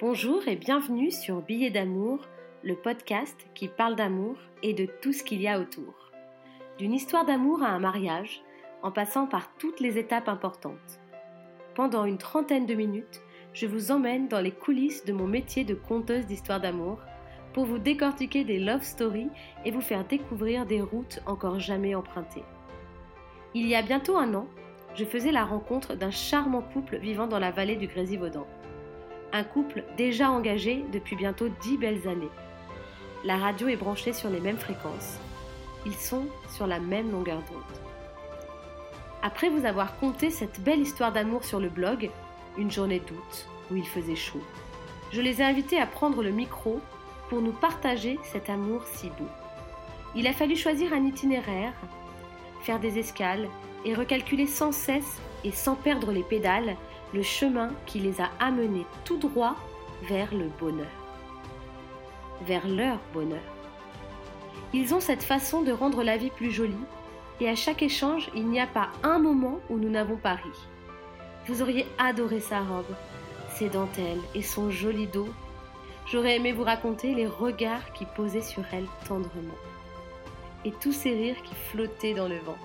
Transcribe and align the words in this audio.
Bonjour 0.00 0.46
et 0.46 0.54
bienvenue 0.54 1.10
sur 1.10 1.42
Billets 1.42 1.72
d'amour, 1.72 2.20
le 2.62 2.76
podcast 2.76 3.36
qui 3.56 3.66
parle 3.66 3.96
d'amour 3.96 4.36
et 4.62 4.72
de 4.72 4.86
tout 5.02 5.12
ce 5.12 5.24
qu'il 5.24 5.42
y 5.42 5.48
a 5.48 5.58
autour. 5.58 6.12
D'une 6.78 6.94
histoire 6.94 7.26
d'amour 7.26 7.64
à 7.64 7.70
un 7.70 7.80
mariage, 7.80 8.40
en 8.84 8.92
passant 8.92 9.26
par 9.26 9.52
toutes 9.56 9.80
les 9.80 9.98
étapes 9.98 10.28
importantes. 10.28 11.00
Pendant 11.74 12.04
une 12.04 12.16
trentaine 12.16 12.64
de 12.64 12.74
minutes, 12.74 13.22
je 13.52 13.66
vous 13.66 13.90
emmène 13.90 14.28
dans 14.28 14.40
les 14.40 14.52
coulisses 14.52 15.04
de 15.04 15.12
mon 15.12 15.26
métier 15.26 15.64
de 15.64 15.74
conteuse 15.74 16.26
d'histoires 16.26 16.60
d'amour 16.60 17.00
pour 17.52 17.64
vous 17.64 17.78
décortiquer 17.78 18.44
des 18.44 18.60
love 18.60 18.84
stories 18.84 19.30
et 19.64 19.72
vous 19.72 19.80
faire 19.80 20.06
découvrir 20.06 20.64
des 20.64 20.80
routes 20.80 21.18
encore 21.26 21.58
jamais 21.58 21.96
empruntées. 21.96 22.44
Il 23.52 23.66
y 23.66 23.74
a 23.74 23.82
bientôt 23.82 24.16
un 24.16 24.32
an, 24.34 24.46
je 24.94 25.04
faisais 25.04 25.32
la 25.32 25.44
rencontre 25.44 25.96
d'un 25.96 26.12
charmant 26.12 26.62
couple 26.62 26.98
vivant 26.98 27.26
dans 27.26 27.40
la 27.40 27.50
vallée 27.50 27.74
du 27.74 27.88
Grésivaudan. 27.88 28.46
Un 29.32 29.44
couple 29.44 29.84
déjà 29.98 30.30
engagé 30.30 30.84
depuis 30.90 31.14
bientôt 31.14 31.48
dix 31.60 31.76
belles 31.76 32.08
années. 32.08 32.30
La 33.24 33.36
radio 33.36 33.68
est 33.68 33.76
branchée 33.76 34.14
sur 34.14 34.30
les 34.30 34.40
mêmes 34.40 34.56
fréquences. 34.56 35.18
Ils 35.84 35.94
sont 35.94 36.26
sur 36.48 36.66
la 36.66 36.80
même 36.80 37.10
longueur 37.10 37.42
d'onde. 37.50 37.62
Après 39.22 39.50
vous 39.50 39.66
avoir 39.66 39.98
conté 39.98 40.30
cette 40.30 40.60
belle 40.60 40.80
histoire 40.80 41.12
d'amour 41.12 41.44
sur 41.44 41.60
le 41.60 41.68
blog, 41.68 42.10
une 42.56 42.70
journée 42.70 43.00
d'août 43.00 43.48
où 43.70 43.76
il 43.76 43.86
faisait 43.86 44.16
chaud, 44.16 44.42
je 45.12 45.20
les 45.20 45.42
ai 45.42 45.44
invités 45.44 45.78
à 45.78 45.86
prendre 45.86 46.22
le 46.22 46.30
micro 46.30 46.80
pour 47.28 47.42
nous 47.42 47.52
partager 47.52 48.18
cet 48.22 48.48
amour 48.48 48.82
si 48.86 49.08
beau. 49.10 49.28
Il 50.14 50.26
a 50.26 50.32
fallu 50.32 50.56
choisir 50.56 50.94
un 50.94 51.04
itinéraire, 51.04 51.74
faire 52.62 52.80
des 52.80 52.98
escales 52.98 53.48
et 53.84 53.94
recalculer 53.94 54.46
sans 54.46 54.72
cesse 54.72 55.20
et 55.44 55.52
sans 55.52 55.74
perdre 55.74 56.12
les 56.12 56.22
pédales 56.22 56.76
le 57.14 57.22
chemin 57.22 57.70
qui 57.86 58.00
les 58.00 58.20
a 58.20 58.30
amenés 58.40 58.86
tout 59.04 59.16
droit 59.16 59.56
vers 60.08 60.32
le 60.34 60.48
bonheur. 60.60 60.86
Vers 62.42 62.66
leur 62.68 62.98
bonheur. 63.12 63.42
Ils 64.72 64.94
ont 64.94 65.00
cette 65.00 65.22
façon 65.22 65.62
de 65.62 65.72
rendre 65.72 66.02
la 66.02 66.16
vie 66.16 66.30
plus 66.30 66.50
jolie 66.50 66.74
et 67.40 67.48
à 67.48 67.54
chaque 67.54 67.82
échange, 67.82 68.30
il 68.34 68.48
n'y 68.48 68.60
a 68.60 68.66
pas 68.66 68.90
un 69.02 69.18
moment 69.18 69.60
où 69.70 69.76
nous 69.76 69.90
n'avons 69.90 70.16
pas 70.16 70.34
ri. 70.34 70.50
Vous 71.46 71.62
auriez 71.62 71.86
adoré 71.98 72.40
sa 72.40 72.60
robe, 72.60 72.94
ses 73.54 73.68
dentelles 73.68 74.20
et 74.34 74.42
son 74.42 74.70
joli 74.70 75.06
dos. 75.06 75.28
J'aurais 76.06 76.36
aimé 76.36 76.52
vous 76.52 76.64
raconter 76.64 77.14
les 77.14 77.26
regards 77.26 77.92
qui 77.92 78.04
posaient 78.04 78.42
sur 78.42 78.64
elle 78.72 78.86
tendrement 79.06 79.54
et 80.64 80.72
tous 80.80 80.92
ces 80.92 81.12
rires 81.12 81.42
qui 81.42 81.54
flottaient 81.54 82.14
dans 82.14 82.28
le 82.28 82.38
vent. 82.38 82.58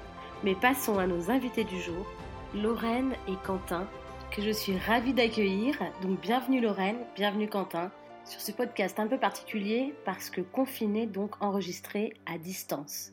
Mais 0.44 0.54
passons 0.54 0.98
à 0.98 1.06
nos 1.06 1.30
invités 1.30 1.64
du 1.64 1.80
jour, 1.80 2.06
Lorraine 2.54 3.14
et 3.28 3.36
Quentin, 3.44 3.86
que 4.30 4.42
je 4.42 4.50
suis 4.50 4.76
ravie 4.78 5.14
d'accueillir. 5.14 5.78
Donc 6.02 6.20
bienvenue 6.20 6.60
Lorraine, 6.60 6.98
bienvenue 7.14 7.48
Quentin 7.48 7.90
sur 8.26 8.40
ce 8.40 8.50
podcast 8.50 8.98
un 8.98 9.06
peu 9.06 9.18
particulier 9.18 9.94
parce 10.04 10.30
que 10.30 10.40
confiné, 10.40 11.06
donc 11.06 11.40
enregistré 11.40 12.12
à 12.26 12.38
distance. 12.38 13.12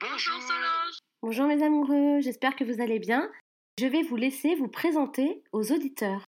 Bonjour 0.00 0.40
Solange 0.40 0.98
Bonjour 1.22 1.46
mes 1.46 1.62
amoureux, 1.62 2.20
j'espère 2.20 2.54
que 2.54 2.64
vous 2.64 2.80
allez 2.80 2.98
bien. 2.98 3.30
Je 3.78 3.86
vais 3.86 4.02
vous 4.02 4.16
laisser 4.16 4.54
vous 4.54 4.68
présenter 4.68 5.42
aux 5.52 5.72
auditeurs. 5.72 6.24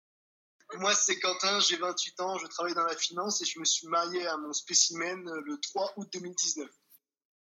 Moi 0.79 0.95
c'est 0.95 1.19
Quentin, 1.21 1.61
j'ai 1.61 1.77
28 1.77 2.21
ans, 2.21 2.39
je 2.39 2.47
travaille 2.47 2.75
dans 2.75 2.85
la 2.85 2.97
finance 2.97 3.43
et 3.43 3.45
je 3.45 3.59
me 3.61 3.65
suis 3.65 3.87
marié 3.89 4.27
à 4.27 4.37
mon 4.39 4.53
spécimen 4.53 5.23
le 5.45 5.61
3 5.61 5.95
août 5.97 6.09
2019. 6.13 6.69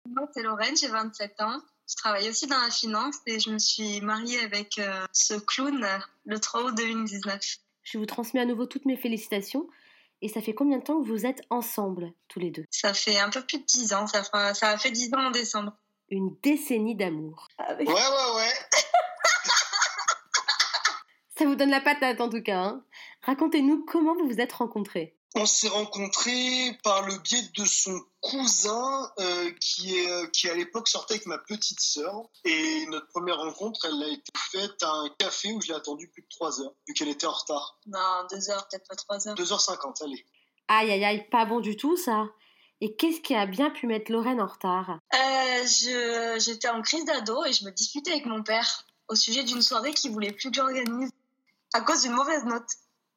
Moi 0.07 0.27
c'est 0.33 0.41
Lorraine, 0.41 0.75
j'ai 0.75 0.87
27 0.87 1.41
ans. 1.41 1.61
Je 1.87 1.95
travaille 1.95 2.29
aussi 2.29 2.47
dans 2.47 2.59
la 2.59 2.71
finance 2.71 3.17
et 3.27 3.39
je 3.39 3.51
me 3.51 3.59
suis 3.59 4.01
mariée 4.01 4.39
avec 4.39 4.79
euh, 4.79 5.05
ce 5.11 5.35
clown 5.35 5.85
le 6.25 6.39
3 6.39 6.63
août 6.63 6.75
2019. 6.75 7.39
Je 7.83 7.97
vous 7.97 8.05
transmets 8.05 8.39
à 8.39 8.45
nouveau 8.45 8.65
toutes 8.65 8.85
mes 8.85 8.97
félicitations. 8.97 9.67
Et 10.23 10.29
ça 10.29 10.41
fait 10.41 10.53
combien 10.53 10.77
de 10.77 10.83
temps 10.83 11.01
que 11.01 11.05
vous 11.07 11.25
êtes 11.25 11.41
ensemble, 11.49 12.13
tous 12.29 12.39
les 12.39 12.49
deux? 12.49 12.63
Ça 12.71 12.93
fait 12.93 13.19
un 13.19 13.29
peu 13.29 13.41
plus 13.45 13.59
de 13.59 13.65
10 13.65 13.93
ans, 13.93 14.07
ça, 14.07 14.23
fera- 14.23 14.53
ça 14.53 14.69
a 14.69 14.77
fait 14.77 14.89
10 14.89 15.13
ans 15.13 15.25
en 15.27 15.31
décembre. 15.31 15.73
Une 16.09 16.33
décennie 16.41 16.95
d'amour. 16.95 17.49
Avec- 17.57 17.89
Ouais, 17.89 17.93
ouais, 17.93 18.35
ouais. 18.37 18.53
Ça 21.37 21.45
vous 21.45 21.55
donne 21.55 21.71
la 21.71 21.81
patate 21.81 22.21
en 22.21 22.29
tout 22.29 22.41
cas. 22.43 22.59
hein. 22.59 22.85
Racontez-nous 23.23 23.83
comment 23.85 24.13
vous 24.15 24.27
vous 24.27 24.39
êtes 24.39 24.53
rencontrés. 24.53 25.17
On 25.35 25.45
s'est 25.47 25.67
rencontrés 25.67 26.77
par 26.83 27.07
le 27.07 27.17
biais 27.17 27.41
de 27.57 27.65
son 27.65 27.99
cousin 28.21 29.11
euh, 29.19 29.51
qui, 29.59 29.97
est, 29.97 30.11
euh, 30.11 30.27
qui 30.27 30.47
à 30.47 30.53
l'époque 30.53 30.87
sortait 30.87 31.15
avec 31.15 31.25
ma 31.25 31.39
petite 31.39 31.79
sœur. 31.79 32.13
Et 32.45 32.85
notre 32.87 33.07
première 33.07 33.37
rencontre, 33.37 33.85
elle 33.85 34.03
a 34.03 34.07
été 34.09 34.31
faite 34.51 34.83
à 34.83 34.91
un 34.91 35.09
café 35.17 35.51
où 35.51 35.59
je 35.61 35.69
l'ai 35.69 35.73
attendu 35.73 36.07
plus 36.09 36.21
de 36.21 36.27
3 36.29 36.61
heures, 36.61 36.73
vu 36.87 36.93
qu'elle 36.93 37.09
était 37.09 37.25
en 37.25 37.31
retard. 37.31 37.79
Non, 37.87 37.99
2 38.31 38.49
heures, 38.51 38.67
peut-être 38.69 38.87
pas 38.87 38.95
3 38.95 39.27
heures. 39.29 39.35
2h50, 39.35 40.03
allez. 40.03 40.23
Aïe 40.67 40.91
aïe 40.91 41.03
aïe, 41.03 41.27
pas 41.31 41.45
bon 41.45 41.59
du 41.61 41.75
tout 41.77 41.97
ça. 41.97 42.25
Et 42.79 42.95
qu'est-ce 42.95 43.21
qui 43.21 43.33
a 43.33 43.45
bien 43.47 43.71
pu 43.71 43.87
mettre 43.87 44.11
Lorraine 44.11 44.39
en 44.41 44.45
retard? 44.47 44.99
Euh, 45.13 45.17
je- 45.65 46.39
J'étais 46.45 46.67
en 46.69 46.81
crise 46.81 47.05
d'ado 47.05 47.43
et 47.45 47.53
je 47.53 47.65
me 47.65 47.71
disputais 47.71 48.11
avec 48.11 48.25
mon 48.27 48.43
père 48.43 48.85
au 49.07 49.15
sujet 49.15 49.43
d'une 49.43 49.61
soirée 49.61 49.93
qu'il 49.93 50.11
voulait 50.11 50.31
plus 50.31 50.49
que 50.51 50.55
j'organise 50.55 51.09
à 51.73 51.81
cause 51.81 52.03
d'une 52.03 52.11
mauvaise 52.13 52.43
note. 52.45 52.67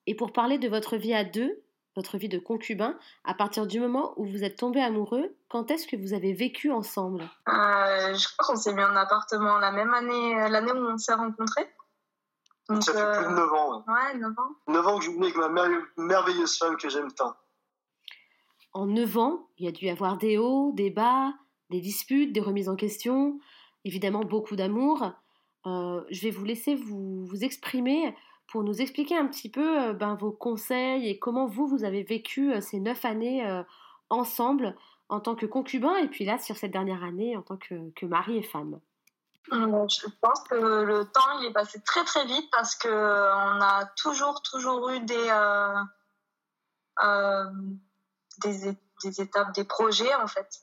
Et 0.06 0.14
pour 0.14 0.32
parler 0.32 0.58
de 0.58 0.68
votre 0.68 0.96
vie 0.96 1.14
à 1.14 1.24
deux, 1.24 1.62
votre 1.96 2.18
vie 2.18 2.28
de 2.28 2.38
concubin, 2.38 2.96
à 3.24 3.34
partir 3.34 3.66
du 3.66 3.80
moment 3.80 4.12
où 4.16 4.26
vous 4.26 4.44
êtes 4.44 4.56
tombés 4.56 4.82
amoureux, 4.82 5.34
quand 5.48 5.70
est-ce 5.70 5.86
que 5.86 5.96
vous 5.96 6.12
avez 6.12 6.32
vécu 6.34 6.70
ensemble? 6.70 7.22
Euh, 7.48 8.14
je 8.14 8.28
crois 8.36 8.46
qu'on 8.54 8.56
s'est 8.60 8.74
mis 8.74 8.84
en 8.84 8.94
appartement 8.94 9.58
la 9.58 9.72
même 9.72 9.92
année, 9.94 10.40
euh, 10.42 10.48
l'année 10.48 10.72
où 10.72 10.76
on 10.76 10.98
s'est 10.98 11.14
rencontrés. 11.14 11.68
Donc, 12.68 12.82
Ça 12.82 12.92
fait 12.92 12.98
euh, 13.00 13.22
plus 13.22 13.30
de 13.32 13.36
9 13.36 13.52
ans. 13.52 13.84
Ouais. 13.86 13.94
Ouais, 13.94 14.18
9 14.18 14.30
ans. 14.38 14.50
9 14.68 14.86
ans 14.86 14.98
que 14.98 15.04
je 15.06 15.10
vis 15.10 15.22
avec 15.22 15.36
ma 15.36 15.48
mer- 15.48 15.86
merveilleuse 15.96 16.58
femme 16.58 16.76
que 16.76 16.88
j'aime 16.88 17.10
tant. 17.12 17.34
En 18.74 18.86
neuf 18.86 19.16
ans, 19.16 19.48
il 19.58 19.64
y 19.64 19.68
a 19.68 19.72
dû 19.72 19.86
y 19.86 19.90
avoir 19.90 20.18
des 20.18 20.36
hauts, 20.36 20.72
des 20.74 20.90
bas, 20.90 21.32
des 21.70 21.80
disputes, 21.80 22.32
des 22.32 22.40
remises 22.40 22.68
en 22.68 22.76
question, 22.76 23.40
évidemment 23.84 24.20
beaucoup 24.20 24.54
d'amour. 24.54 25.12
Euh, 25.64 26.02
je 26.10 26.20
vais 26.22 26.30
vous 26.30 26.44
laisser 26.44 26.74
vous, 26.74 27.24
vous 27.24 27.42
exprimer 27.42 28.14
pour 28.48 28.62
nous 28.62 28.80
expliquer 28.80 29.16
un 29.16 29.26
petit 29.26 29.50
peu 29.50 29.88
euh, 29.88 29.92
ben, 29.92 30.14
vos 30.14 30.32
conseils 30.32 31.08
et 31.08 31.18
comment 31.18 31.46
vous, 31.46 31.66
vous 31.66 31.84
avez 31.84 32.02
vécu 32.02 32.52
euh, 32.52 32.60
ces 32.60 32.80
neuf 32.80 33.04
années 33.04 33.46
euh, 33.46 33.62
ensemble 34.10 34.76
en 35.08 35.20
tant 35.20 35.34
que 35.34 35.46
concubin 35.46 35.96
et 35.96 36.08
puis 36.08 36.24
là, 36.24 36.38
sur 36.38 36.56
cette 36.56 36.72
dernière 36.72 37.02
année, 37.04 37.36
en 37.36 37.42
tant 37.42 37.56
que, 37.56 37.90
que 37.92 38.06
mari 38.06 38.38
et 38.38 38.42
femme? 38.42 38.80
Je 39.48 40.08
pense 40.20 40.42
que 40.50 40.56
le 40.56 41.04
temps 41.04 41.38
il 41.40 41.46
est 41.46 41.52
passé 41.52 41.80
très 41.82 42.02
très 42.02 42.24
vite 42.26 42.50
parce 42.50 42.74
que 42.74 42.88
on 42.88 43.60
a 43.60 43.86
toujours 43.96 44.42
toujours 44.42 44.90
eu 44.90 44.98
des 45.00 45.28
euh, 45.30 45.82
euh, 47.02 47.44
des, 48.38 49.20
étapes, 49.20 49.52
des 49.54 49.64
projets 49.64 50.14
en 50.14 50.26
fait. 50.26 50.62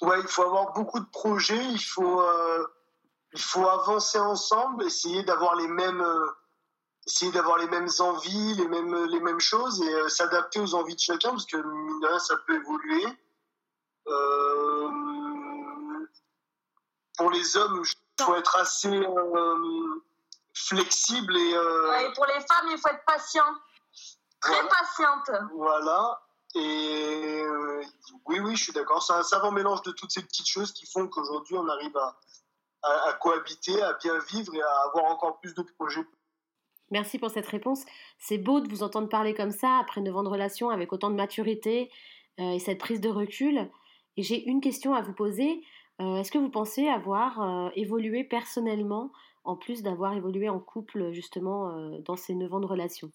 Ouais, 0.00 0.20
il 0.20 0.28
faut 0.28 0.42
avoir 0.42 0.72
beaucoup 0.72 1.00
de 1.00 1.06
projets, 1.06 1.64
il 1.70 1.78
faut, 1.78 2.20
euh, 2.20 2.66
il 3.32 3.40
faut 3.40 3.66
avancer 3.68 4.18
ensemble, 4.18 4.84
essayer 4.84 5.22
d'avoir 5.22 5.54
les 5.56 5.68
mêmes, 5.68 6.00
euh, 6.00 6.26
essayer 7.06 7.32
d'avoir 7.32 7.58
les 7.58 7.66
mêmes 7.68 7.88
envies, 7.98 8.54
les 8.54 8.68
mêmes, 8.68 8.94
les 9.06 9.20
mêmes 9.20 9.40
choses 9.40 9.82
et 9.82 9.94
euh, 9.94 10.08
s'adapter 10.08 10.60
aux 10.60 10.74
envies 10.74 10.94
de 10.94 11.00
chacun 11.00 11.30
parce 11.30 11.46
que 11.46 11.56
mine 11.56 12.18
ça 12.20 12.36
peut 12.46 12.54
évoluer. 12.54 13.04
Euh, 14.06 14.88
pour 17.16 17.30
les 17.30 17.56
hommes, 17.56 17.82
il 18.18 18.24
faut 18.24 18.34
être 18.34 18.56
assez 18.56 18.88
euh, 18.94 20.02
flexible 20.54 21.36
et 21.36 21.58
Ouais, 21.58 22.06
et 22.08 22.12
pour 22.12 22.26
les 22.26 22.40
femmes, 22.40 22.68
il 22.70 22.78
faut 22.78 22.88
être 22.88 23.04
patient, 23.04 23.44
très 24.40 24.54
Voilà. 24.54 24.68
patiente. 24.68 25.30
Voilà. 25.54 26.22
Et 26.54 27.44
oui, 28.26 28.40
oui, 28.40 28.56
je 28.56 28.64
suis 28.64 28.72
d'accord. 28.72 29.02
C'est 29.02 29.14
un 29.14 29.22
savant 29.22 29.52
mélange 29.52 29.82
de 29.82 29.90
toutes 29.92 30.10
ces 30.12 30.22
petites 30.22 30.48
choses 30.48 30.72
qui 30.72 30.86
font 30.86 31.08
qu'aujourd'hui, 31.08 31.56
on 31.56 31.66
arrive 31.68 31.96
à, 31.96 32.18
à, 32.82 33.08
à 33.08 33.12
cohabiter, 33.14 33.80
à 33.82 33.94
bien 33.94 34.18
vivre 34.18 34.54
et 34.54 34.62
à 34.62 34.76
avoir 34.86 35.06
encore 35.06 35.38
plus 35.40 35.54
de 35.54 35.62
projets. 35.62 36.06
Merci 36.92 37.18
pour 37.18 37.30
cette 37.30 37.46
réponse. 37.46 37.86
C'est 38.18 38.36
beau 38.36 38.60
de 38.60 38.68
vous 38.68 38.82
entendre 38.82 39.08
parler 39.08 39.32
comme 39.32 39.50
ça 39.50 39.78
après 39.78 40.02
9 40.02 40.14
ans 40.14 40.22
de 40.22 40.28
relation 40.28 40.68
avec 40.68 40.92
autant 40.92 41.08
de 41.08 41.16
maturité 41.16 41.90
euh, 42.38 42.52
et 42.52 42.58
cette 42.58 42.78
prise 42.78 43.00
de 43.00 43.08
recul. 43.08 43.70
Et 44.18 44.22
j'ai 44.22 44.44
une 44.44 44.60
question 44.60 44.94
à 44.94 45.00
vous 45.00 45.14
poser. 45.14 45.64
Euh, 46.02 46.16
Est-ce 46.16 46.30
que 46.30 46.36
vous 46.36 46.50
pensez 46.50 46.88
avoir 46.88 47.40
euh, 47.40 47.70
évolué 47.76 48.24
personnellement 48.24 49.10
en 49.44 49.56
plus 49.56 49.82
d'avoir 49.82 50.12
évolué 50.12 50.50
en 50.50 50.60
couple 50.60 51.12
justement 51.12 51.98
dans 52.00 52.16
ces 52.16 52.34
9 52.34 52.52
ans 52.52 52.60
de 52.60 52.66
relation? 52.66 53.10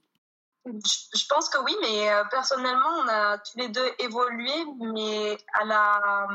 Je 0.66 1.26
pense 1.30 1.48
que 1.48 1.64
oui, 1.64 1.74
mais 1.80 2.10
personnellement, 2.30 2.90
on 3.06 3.08
a 3.08 3.38
tous 3.38 3.58
les 3.60 3.70
deux 3.70 3.90
évolué, 4.00 4.52
mais 4.80 5.38
à 5.54 5.64
la 5.64 6.28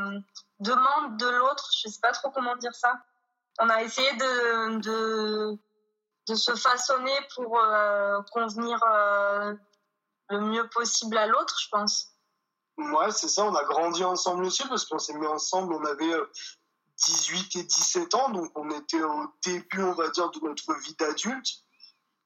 demande 0.60 1.18
de 1.18 1.26
l'autre, 1.26 1.70
je 1.76 1.88
ne 1.88 1.92
sais 1.92 2.00
pas 2.00 2.12
trop 2.12 2.30
comment 2.30 2.56
dire 2.56 2.74
ça. 2.74 2.94
On 3.60 3.68
a 3.68 3.82
essayé 3.82 4.08
de, 4.14 5.58
de 6.28 6.34
se 6.34 6.54
façonner 6.54 7.16
pour 7.34 7.58
convenir 8.32 8.78
le 10.30 10.40
mieux 10.40 10.68
possible 10.68 11.18
à 11.18 11.26
l'autre, 11.26 11.58
je 11.60 11.68
pense. 11.70 12.08
Ouais, 12.78 13.10
c'est 13.10 13.28
ça, 13.28 13.44
on 13.44 13.54
a 13.54 13.64
grandi 13.64 14.02
ensemble 14.04 14.44
aussi 14.44 14.66
parce 14.66 14.84
qu'on 14.86 14.98
s'est 14.98 15.14
mis 15.14 15.26
ensemble, 15.26 15.74
on 15.74 15.84
avait 15.84 16.14
18 17.04 17.56
et 17.56 17.64
17 17.64 18.14
ans, 18.14 18.30
donc 18.30 18.50
on 18.54 18.70
était 18.70 19.02
au 19.02 19.26
début, 19.44 19.82
on 19.82 19.92
va 19.92 20.08
dire, 20.08 20.30
de 20.30 20.40
notre 20.40 20.74
vie 20.80 20.94
d'adulte. 20.94 21.48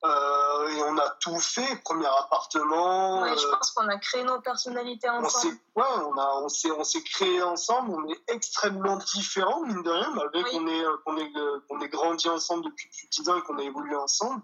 Euh, 0.04 0.69
et 0.69 0.82
on 0.82 0.98
a 0.98 1.10
tout 1.20 1.38
fait, 1.40 1.82
premier 1.82 2.06
appartement. 2.06 3.22
Oui, 3.22 3.31
je 3.37 3.46
euh, 3.46 3.50
pense 3.50 3.70
qu'on 3.70 3.88
a 3.88 3.96
créé 3.96 4.22
nos 4.25 4.40
personnalités 4.40 5.08
ensemble. 5.08 5.56
On 5.75 5.81
ouais, 5.81 6.04
on, 6.06 6.19
a, 6.19 6.40
on, 6.43 6.48
s'est, 6.48 6.70
on 6.70 6.84
s'est 6.84 7.02
créé 7.02 7.43
ensemble, 7.43 7.90
on 7.90 8.08
est 8.10 8.22
extrêmement 8.28 8.96
différents, 8.96 9.62
mine 9.62 9.82
de 9.82 9.90
rien, 9.90 10.10
malgré 10.14 10.43
qu'on 10.44 10.66
est, 10.66 10.84
qu'on 11.04 11.16
est, 11.16 11.32
qu'on 11.69 11.81
est 11.81 11.88
grandi 11.88 12.28
ensemble 12.28 12.64
depuis 12.66 12.88
plus 12.88 13.06
de 13.06 13.22
10 13.25 13.31
ans 13.31 13.38
et 13.38 13.43
qu'on 13.43 13.58
a 13.58 13.62
évolué 13.62 13.96
ensemble. 13.96 14.43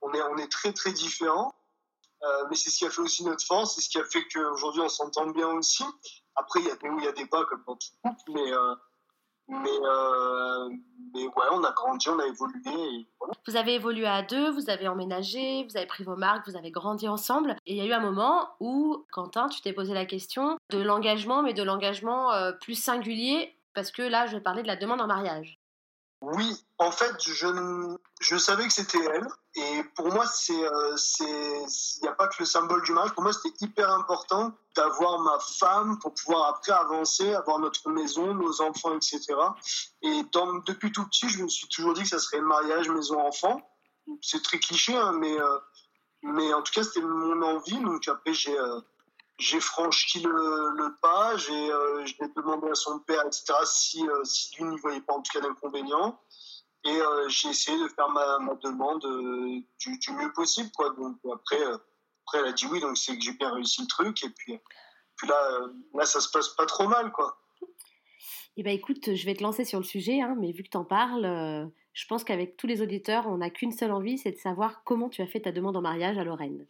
On 0.00 0.12
est, 0.12 0.22
on 0.22 0.38
est 0.38 0.50
très, 0.50 0.72
très 0.72 0.92
différents. 0.92 1.54
Euh, 2.22 2.46
mais 2.48 2.56
c'est 2.56 2.70
ce 2.70 2.78
qui 2.78 2.86
a 2.86 2.90
fait 2.90 3.02
aussi 3.02 3.24
notre 3.24 3.44
force, 3.44 3.74
c'est 3.74 3.82
ce 3.82 3.88
qui 3.88 3.98
a 3.98 4.04
fait 4.04 4.24
qu'aujourd'hui 4.28 4.80
on 4.80 4.88
s'entend 4.88 5.26
bien 5.26 5.48
aussi. 5.48 5.84
Après, 6.34 6.60
il 6.60 6.66
y 6.66 6.70
a 6.70 6.76
des 6.76 6.88
hauts, 6.88 6.98
il 6.98 7.04
y 7.04 7.08
a 7.08 7.12
des 7.12 7.26
bas 7.26 7.44
comme 7.44 7.62
dans 7.66 7.76
tout 7.76 7.88
couple, 8.02 8.32
mais, 8.32 8.52
euh, 8.52 8.74
mais, 9.48 9.78
euh, 9.84 10.68
mais 11.14 11.22
ouais, 11.24 11.48
on 11.52 11.62
a 11.64 11.72
grandi, 11.72 12.08
on 12.08 12.18
a 12.18 12.26
évolué. 12.26 13.06
Vous 13.46 13.56
avez 13.56 13.74
évolué 13.74 14.06
à 14.06 14.22
deux, 14.22 14.50
vous 14.50 14.70
avez 14.70 14.88
emménagé, 14.88 15.64
vous 15.64 15.76
avez 15.76 15.86
pris 15.86 16.04
vos 16.04 16.16
marques, 16.16 16.48
vous 16.48 16.56
avez 16.56 16.70
grandi 16.70 17.08
ensemble. 17.08 17.56
Et 17.66 17.74
il 17.74 17.78
y 17.78 17.80
a 17.80 17.86
eu 17.86 17.92
un 17.92 18.00
moment 18.00 18.48
où, 18.60 19.04
Quentin, 19.12 19.48
tu 19.48 19.60
t'es 19.60 19.72
posé 19.72 19.94
la 19.94 20.06
question 20.06 20.56
de 20.70 20.78
l'engagement, 20.78 21.42
mais 21.42 21.54
de 21.54 21.62
l'engagement 21.62 22.30
plus 22.60 22.74
singulier, 22.74 23.56
parce 23.74 23.90
que 23.90 24.02
là, 24.02 24.26
je 24.26 24.36
vais 24.36 24.42
parler 24.42 24.62
de 24.62 24.68
la 24.68 24.76
demande 24.76 25.00
en 25.00 25.06
mariage. 25.06 25.58
Oui, 26.22 26.64
en 26.78 26.90
fait, 26.90 27.14
je, 27.22 27.96
je 28.20 28.36
savais 28.36 28.66
que 28.66 28.72
c'était 28.72 29.04
elle. 29.04 29.28
Et 29.54 29.84
pour 29.94 30.12
moi, 30.12 30.26
c'est, 30.26 30.52
euh, 30.52 30.96
il 31.20 32.02
n'y 32.02 32.08
a 32.08 32.12
pas 32.12 32.28
que 32.28 32.36
le 32.40 32.46
symbole 32.46 32.82
du 32.82 32.92
mariage. 32.92 33.14
Pour 33.14 33.22
moi, 33.22 33.32
c'était 33.32 33.64
hyper 33.64 33.90
important 33.90 34.52
d'avoir 34.74 35.18
ma 35.20 35.38
femme 35.38 35.98
pour 35.98 36.14
pouvoir 36.14 36.48
après 36.48 36.72
avancer, 36.72 37.34
avoir 37.34 37.58
notre 37.58 37.90
maison, 37.90 38.34
nos 38.34 38.60
enfants, 38.62 38.96
etc. 38.96 39.20
Et 40.02 40.22
depuis 40.66 40.90
tout 40.90 41.06
petit, 41.06 41.28
je 41.28 41.42
me 41.42 41.48
suis 41.48 41.68
toujours 41.68 41.94
dit 41.94 42.02
que 42.02 42.08
ça 42.08 42.18
serait 42.18 42.40
mariage, 42.40 42.88
maison, 42.88 43.20
enfant. 43.20 43.60
C'est 44.22 44.42
très 44.42 44.58
cliché, 44.58 44.96
hein, 44.96 45.12
mais, 45.12 45.38
euh, 45.38 45.58
mais 46.22 46.52
en 46.54 46.62
tout 46.62 46.72
cas, 46.72 46.82
c'était 46.82 47.02
mon 47.02 47.42
envie. 47.42 47.78
Donc 47.80 48.08
après, 48.08 48.32
j'ai, 48.32 48.58
euh, 48.58 48.80
j'ai 49.38 49.60
franchi 49.60 50.20
le, 50.20 51.00
pas, 51.00 51.36
j'ai, 51.36 51.70
j'ai 52.04 52.28
demandé 52.36 52.68
à 52.70 52.74
son 52.74 52.98
père, 53.00 53.22
etc., 53.26 53.52
si, 53.64 54.06
si 54.24 54.56
lui 54.56 54.70
n'y 54.70 54.78
voyait 54.78 55.00
pas 55.00 55.14
en 55.14 55.22
tout 55.22 55.32
cas 55.32 55.40
d'inconvénient. 55.40 56.18
Et 56.86 57.00
euh, 57.00 57.28
j'ai 57.28 57.48
essayé 57.48 57.76
de 57.82 57.88
faire 57.88 58.08
ma, 58.10 58.38
demande 58.62 59.04
euh, 59.04 59.60
du, 59.80 60.12
mieux 60.12 60.32
possible. 60.32 60.70
Quoi. 60.76 60.90
Donc, 60.90 61.16
après, 61.32 61.60
euh, 61.60 61.76
après, 62.24 62.38
elle 62.38 62.46
a 62.46 62.52
dit 62.52 62.66
oui, 62.66 62.80
donc 62.80 62.96
c'est 62.96 63.16
que 63.16 63.24
j'ai 63.24 63.32
bien 63.32 63.52
réussi 63.52 63.80
le 63.82 63.88
truc. 63.88 64.22
Et 64.22 64.30
puis, 64.30 64.58
là, 65.28 66.04
ça 66.04 66.20
se 66.20 66.30
passe 66.30 66.50
pas 66.50 66.66
trop 66.66 66.86
mal. 66.86 67.10
Quoi. 67.12 67.36
Eh 68.56 68.62
ben, 68.62 68.70
écoute, 68.70 69.14
je 69.14 69.26
vais 69.26 69.34
te 69.34 69.42
lancer 69.42 69.64
sur 69.64 69.80
le 69.80 69.84
sujet, 69.84 70.20
hein, 70.20 70.36
mais 70.38 70.52
vu 70.52 70.62
que 70.62 70.70
tu 70.70 70.76
en 70.76 70.84
parles, 70.84 71.70
je 71.92 72.06
pense 72.06 72.22
qu'avec 72.22 72.56
tous 72.56 72.68
les 72.68 72.82
auditeurs, 72.82 73.26
on 73.26 73.38
n'a 73.38 73.50
qu'une 73.50 73.72
seule 73.72 73.92
envie, 73.92 74.18
c'est 74.18 74.32
de 74.32 74.38
savoir 74.38 74.84
comment 74.84 75.08
tu 75.08 75.22
as 75.22 75.26
fait 75.26 75.40
ta 75.40 75.52
demande 75.52 75.76
en 75.76 75.82
mariage 75.82 76.18
à 76.18 76.24
Lorraine. 76.24 76.66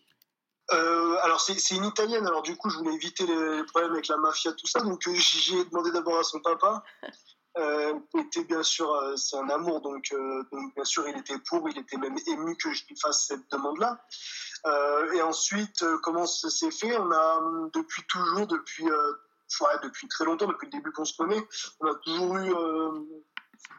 Alors 0.68 1.40
c'est 1.40 1.74
une 1.74 1.84
italienne, 1.84 2.26
alors 2.26 2.42
du 2.42 2.56
coup 2.56 2.70
je 2.70 2.78
voulais 2.78 2.94
éviter 2.94 3.26
les 3.26 3.64
problèmes 3.64 3.92
avec 3.92 4.08
la 4.08 4.16
mafia, 4.16 4.52
tout 4.52 4.66
ça, 4.66 4.80
donc 4.80 5.00
j'ai 5.08 5.64
demandé 5.64 5.90
d'abord 5.92 6.18
à 6.18 6.24
son 6.24 6.40
papa, 6.40 6.82
euh, 7.58 7.98
était 8.18 8.44
bien 8.44 8.62
sûr, 8.62 8.92
euh, 8.92 9.16
c'est 9.16 9.36
un 9.36 9.48
amour, 9.48 9.80
donc, 9.80 10.12
euh, 10.12 10.42
donc, 10.52 10.74
bien 10.74 10.84
sûr 10.84 11.08
il 11.08 11.16
était 11.16 11.38
pour, 11.48 11.68
il 11.68 11.78
était 11.78 11.96
même 11.96 12.16
ému 12.26 12.56
que 12.56 12.72
je 12.72 12.84
lui 12.86 12.96
fasse 12.96 13.26
cette 13.26 13.50
demande-là. 13.50 14.04
Euh, 14.66 15.12
et 15.12 15.22
ensuite, 15.22 15.84
comment 16.02 16.26
ça 16.26 16.50
s'est 16.50 16.70
fait? 16.70 16.96
On 16.96 17.10
a 17.12 17.68
depuis 17.72 18.02
toujours, 18.08 18.46
depuis, 18.46 18.84
ouais, 18.84 19.78
depuis 19.82 20.08
très 20.08 20.24
longtemps, 20.24 20.46
depuis 20.46 20.66
le 20.66 20.72
début 20.72 20.92
qu'on 20.92 21.04
se 21.04 21.16
connaît, 21.16 21.46
on 21.80 21.86
a 21.86 21.94
toujours 21.96 22.36
eu 22.38 22.54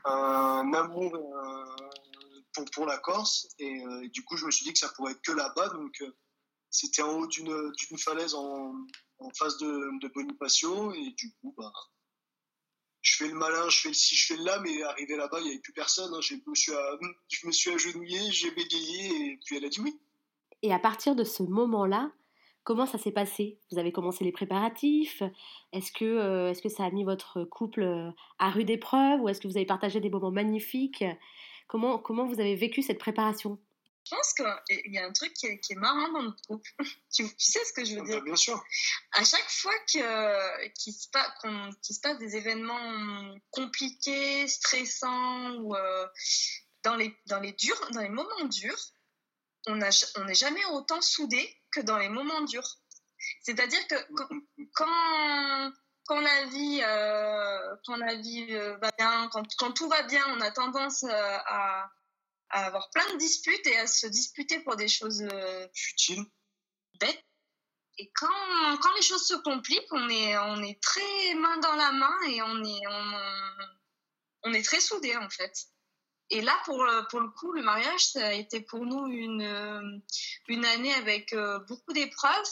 un 0.05 0.73
amour 0.73 1.11
pour, 2.53 2.65
pour, 2.73 2.85
la 2.85 2.97
Corse. 2.99 3.47
Et, 3.59 3.83
du 4.13 4.23
coup, 4.23 4.37
je 4.37 4.45
me 4.45 4.51
suis 4.51 4.63
dit 4.63 4.73
que 4.73 4.79
ça 4.79 4.89
pourrait 4.95 5.11
être 5.11 5.21
que 5.21 5.33
là-bas. 5.33 5.69
Donc, 5.69 6.01
c'était 6.77 7.01
en 7.01 7.21
haut 7.21 7.27
d'une 7.27 7.97
falaise 7.97 8.35
en, 8.35 8.71
face 9.35 9.57
de, 9.57 9.99
de 9.99 10.07
Bonifacio. 10.13 10.93
Et 10.93 11.11
du 11.17 11.33
coup, 11.41 11.53
bah, 11.57 11.71
je 13.01 13.15
fais 13.17 13.27
le 13.27 13.33
malin, 13.33 13.67
je 13.69 13.79
fais 13.79 13.87
le 13.89 13.95
ci, 13.95 14.15
je 14.15 14.27
fais 14.27 14.37
le 14.37 14.43
là, 14.43 14.59
mais 14.59 14.83
arrivé 14.83 15.17
là-bas, 15.17 15.39
il 15.39 15.45
n'y 15.45 15.49
avait 15.51 15.59
plus 15.59 15.73
personne. 15.73 16.13
Hein. 16.13 16.21
Je, 16.21 16.35
me 16.35 16.55
suis 16.55 16.71
je 17.29 17.47
me 17.47 17.51
suis 17.51 17.71
agenouillé, 17.71 18.31
j'ai 18.31 18.51
bégayé, 18.51 19.31
et 19.31 19.39
puis 19.43 19.57
elle 19.57 19.65
a 19.65 19.69
dit 19.69 19.79
oui. 19.79 19.99
Et 20.61 20.71
à 20.71 20.77
partir 20.77 21.15
de 21.15 21.23
ce 21.23 21.41
moment-là, 21.41 22.11
comment 22.63 22.85
ça 22.85 22.99
s'est 22.99 23.11
passé? 23.11 23.59
Vous 23.71 23.79
avez 23.79 23.91
commencé 23.91 24.23
les 24.23 24.31
préparatifs? 24.31 25.23
Est-ce 25.73 25.91
que, 25.91 26.05
euh, 26.05 26.53
que 26.53 26.69
ça 26.69 26.85
a 26.85 26.91
mis 26.91 27.03
votre 27.03 27.43
couple 27.43 27.81
euh, 27.81 28.11
à 28.37 28.51
rude 28.51 28.69
épreuve? 28.69 29.21
Ou 29.21 29.29
est-ce 29.29 29.41
que 29.41 29.47
vous 29.47 29.57
avez 29.57 29.65
partagé 29.65 29.99
des 29.99 30.11
moments 30.11 30.31
magnifiques? 30.31 31.03
Comment, 31.67 31.97
comment 31.97 32.27
vous 32.27 32.39
avez 32.39 32.55
vécu 32.55 32.83
cette 32.83 32.99
préparation? 32.99 33.59
Je 34.07 34.15
pense 34.15 34.33
qu'il 34.33 34.93
y 34.93 34.97
a 34.97 35.05
un 35.05 35.11
truc 35.11 35.33
qui 35.33 35.47
est, 35.47 35.75
marrant 35.75 36.09
dans 36.13 36.23
notre 36.23 36.41
couple. 36.47 36.69
tu, 37.13 37.27
sais 37.37 37.63
ce 37.65 37.73
que 37.73 37.83
je 37.83 37.95
veux 37.95 38.05
dire? 38.05 38.21
Bien 38.21 38.35
sûr. 38.35 38.63
À 39.13 39.23
chaque 39.23 39.49
fois 39.49 39.77
qu'il 39.87 40.01
se, 40.01 41.93
se, 41.93 41.99
passe 41.99 42.17
des 42.17 42.37
événements 42.37 43.35
compliqués, 43.51 44.47
stressants, 44.47 45.55
ou 45.55 45.75
euh, 45.75 46.07
dans, 46.83 46.95
les, 46.95 47.17
dans, 47.25 47.39
les 47.39 47.51
durs, 47.53 47.79
dans 47.91 48.01
les 48.01 48.09
moments 48.09 48.45
durs, 48.45 48.79
on 49.67 49.75
n'est 49.75 50.35
jamais 50.35 50.63
autant 50.71 51.01
soudés 51.01 51.53
que 51.71 51.81
dans 51.81 51.97
les 51.97 52.09
moments 52.09 52.41
durs. 52.41 52.77
C'est-à-dire 53.41 53.85
que 53.87 53.95
quand, 54.73 55.71
quand 56.05 56.21
la 56.21 56.45
vie, 56.45 56.81
euh, 56.81 57.75
quand 57.85 57.97
la 57.97 58.15
vie 58.15 58.47
euh, 58.51 58.77
va 58.77 58.91
bien, 58.97 59.27
quand, 59.33 59.43
quand, 59.57 59.73
tout 59.73 59.89
va 59.89 60.03
bien, 60.03 60.23
on 60.29 60.39
a 60.39 60.51
tendance 60.51 61.03
à 61.03 61.91
à 62.49 62.65
avoir 62.65 62.89
plein 62.91 63.13
de 63.13 63.17
disputes 63.17 63.65
et 63.67 63.77
à 63.77 63.87
se 63.87 64.07
disputer 64.07 64.59
pour 64.59 64.75
des 64.75 64.87
choses 64.87 65.21
euh, 65.21 65.67
futiles, 65.73 66.25
bêtes. 66.99 67.23
Et 67.99 68.11
quand, 68.13 68.77
quand 68.81 68.93
les 68.95 69.01
choses 69.01 69.25
se 69.25 69.33
compliquent, 69.33 69.91
on 69.91 70.07
est, 70.09 70.37
on 70.37 70.61
est 70.61 70.79
très 70.81 71.33
main 71.35 71.57
dans 71.57 71.75
la 71.75 71.91
main 71.91 72.15
et 72.29 72.41
on 72.43 72.63
est, 72.63 72.87
on, 72.87 73.13
on 74.43 74.53
est 74.53 74.63
très 74.63 74.79
soudés 74.79 75.17
en 75.17 75.29
fait. 75.29 75.67
Et 76.29 76.41
là, 76.41 76.55
pour, 76.65 76.85
pour 77.09 77.21
le 77.21 77.29
coup, 77.29 77.53
le 77.53 77.63
mariage, 77.63 78.05
ça 78.05 78.27
a 78.27 78.33
été 78.33 78.61
pour 78.61 78.85
nous 78.85 79.07
une, 79.07 80.01
une 80.47 80.65
année 80.65 80.93
avec 80.93 81.33
euh, 81.33 81.59
beaucoup 81.59 81.93
d'épreuves 81.93 82.49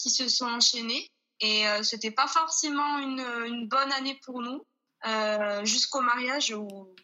qui 0.00 0.10
se 0.10 0.28
sont 0.28 0.46
enchaînées. 0.46 1.10
Et 1.40 1.66
euh, 1.68 1.82
c'était 1.82 2.10
pas 2.10 2.26
forcément 2.26 2.98
une, 2.98 3.20
une, 3.46 3.68
bonne 3.68 3.92
année 3.92 4.18
pour 4.24 4.40
nous, 4.40 4.66
euh, 5.06 5.64
jusqu'au 5.64 6.00
mariage 6.00 6.52
où 6.52 6.94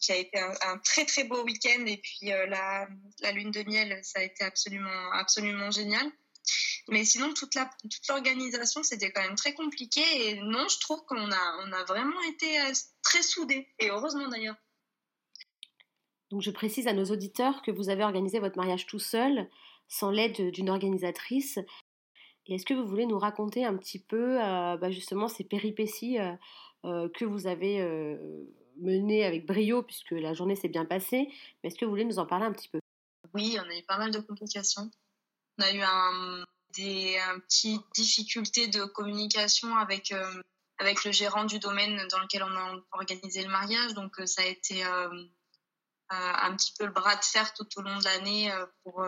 qui 0.00 0.12
a 0.12 0.16
été 0.16 0.38
un, 0.38 0.78
très 0.78 1.04
très 1.04 1.24
beau 1.24 1.42
week-end 1.44 1.84
et 1.86 1.96
puis 1.96 2.32
euh, 2.32 2.46
la, 2.46 2.88
lune 3.32 3.50
de 3.50 3.62
miel, 3.64 3.98
ça 4.02 4.20
a 4.20 4.22
été 4.22 4.44
absolument 4.44 5.12
absolument 5.12 5.70
génial. 5.70 6.06
Mais 6.88 7.04
sinon, 7.04 7.34
toute 7.34 7.54
l'organisation, 8.08 8.82
c'était 8.82 9.12
quand 9.12 9.20
même 9.20 9.36
très 9.36 9.52
compliqué 9.52 10.00
et 10.00 10.36
non, 10.36 10.66
je 10.68 10.78
trouve 10.78 11.04
qu'on 11.04 11.30
a 11.30 11.66
on 11.66 11.72
a 11.72 11.84
vraiment 11.84 12.20
été 12.30 12.60
euh, 12.60 12.72
très 13.02 13.22
soudés 13.22 13.68
et 13.78 13.90
heureusement 13.90 14.28
d'ailleurs. 14.28 14.56
Donc 16.30 16.42
je 16.42 16.50
précise 16.50 16.86
à 16.86 16.92
nos 16.92 17.06
auditeurs 17.06 17.62
que 17.62 17.70
vous 17.70 17.88
avez 17.88 18.04
organisé 18.04 18.38
votre 18.38 18.56
mariage 18.56 18.86
tout 18.86 18.98
seul, 18.98 19.48
sans 19.88 20.10
l'aide 20.10 20.50
d'une 20.50 20.70
organisatrice. 20.70 21.58
Est-ce 22.46 22.64
que 22.64 22.74
vous 22.74 22.86
voulez 22.86 23.06
nous 23.06 23.18
raconter 23.18 23.66
un 23.66 23.76
petit 23.76 23.98
peu 23.98 24.42
euh, 24.42 24.76
bah, 24.78 24.90
justement 24.90 25.28
ces 25.28 25.44
péripéties 25.44 26.18
que 26.84 27.24
vous 27.24 27.46
avez 27.46 27.82
mené 28.78 29.24
avec 29.24 29.46
brio 29.46 29.82
puisque 29.82 30.12
la 30.12 30.34
journée 30.34 30.56
s'est 30.56 30.68
bien 30.68 30.84
passée. 30.84 31.28
Mais 31.62 31.68
est-ce 31.68 31.78
que 31.78 31.84
vous 31.84 31.90
voulez 31.90 32.04
nous 32.04 32.18
en 32.18 32.26
parler 32.26 32.46
un 32.46 32.52
petit 32.52 32.68
peu? 32.68 32.80
Oui, 33.34 33.58
on 33.58 33.68
a 33.68 33.76
eu 33.76 33.82
pas 33.82 33.98
mal 33.98 34.10
de 34.10 34.20
complications. 34.20 34.90
On 35.58 35.62
a 35.62 35.72
eu 35.72 35.80
un, 35.82 36.44
des 36.76 37.18
un 37.18 37.38
petit 37.40 37.80
difficultés 37.94 38.68
de 38.68 38.84
communication 38.84 39.76
avec, 39.76 40.12
euh, 40.12 40.42
avec 40.78 41.04
le 41.04 41.12
gérant 41.12 41.44
du 41.44 41.58
domaine 41.58 42.06
dans 42.10 42.20
lequel 42.20 42.42
on 42.42 42.56
a 42.56 42.76
organisé 42.92 43.42
le 43.42 43.50
mariage. 43.50 43.94
Donc 43.94 44.18
euh, 44.20 44.26
ça 44.26 44.42
a 44.42 44.46
été 44.46 44.84
euh, 44.84 45.24
un 46.10 46.56
petit 46.56 46.72
peu 46.78 46.86
le 46.86 46.92
bras 46.92 47.16
de 47.16 47.24
fer 47.24 47.52
tout 47.54 47.66
au 47.76 47.82
long 47.82 47.98
de 47.98 48.04
l'année 48.04 48.50
pour, 48.82 49.04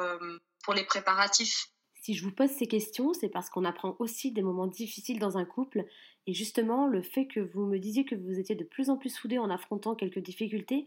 pour 0.62 0.74
les 0.74 0.84
préparatifs. 0.84 1.68
Si 2.02 2.14
je 2.14 2.24
vous 2.24 2.32
pose 2.32 2.50
ces 2.50 2.66
questions, 2.66 3.12
c'est 3.12 3.28
parce 3.28 3.50
qu'on 3.50 3.64
apprend 3.64 3.96
aussi 3.98 4.32
des 4.32 4.42
moments 4.42 4.66
difficiles 4.66 5.18
dans 5.18 5.38
un 5.38 5.44
couple. 5.44 5.84
Et 6.26 6.34
justement, 6.34 6.86
le 6.86 7.02
fait 7.02 7.26
que 7.26 7.40
vous 7.40 7.66
me 7.66 7.78
disiez 7.78 8.04
que 8.04 8.14
vous 8.14 8.38
étiez 8.38 8.54
de 8.54 8.64
plus 8.64 8.90
en 8.90 8.96
plus 8.96 9.10
soudés 9.10 9.38
en 9.38 9.50
affrontant 9.50 9.94
quelques 9.94 10.20
difficultés, 10.20 10.86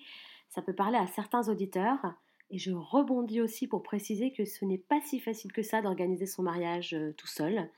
ça 0.50 0.62
peut 0.62 0.76
parler 0.76 0.98
à 0.98 1.08
certains 1.08 1.50
auditeurs. 1.50 2.14
Et 2.50 2.60
je 2.60 2.72
rebondis 2.72 3.42
aussi 3.42 3.68
pour 3.68 3.82
préciser 3.82 4.32
que 4.32 4.46
ce 4.46 4.64
n'est 4.66 4.78
pas 4.78 5.02
si 5.02 5.20
facile 5.20 5.52
que 5.52 5.64
ça 5.64 5.82
d'organiser 5.82 6.28
son 6.28 6.44
mariage 6.44 6.94
euh, 6.94 7.14
tout 7.18 7.28
seul. 7.28 7.70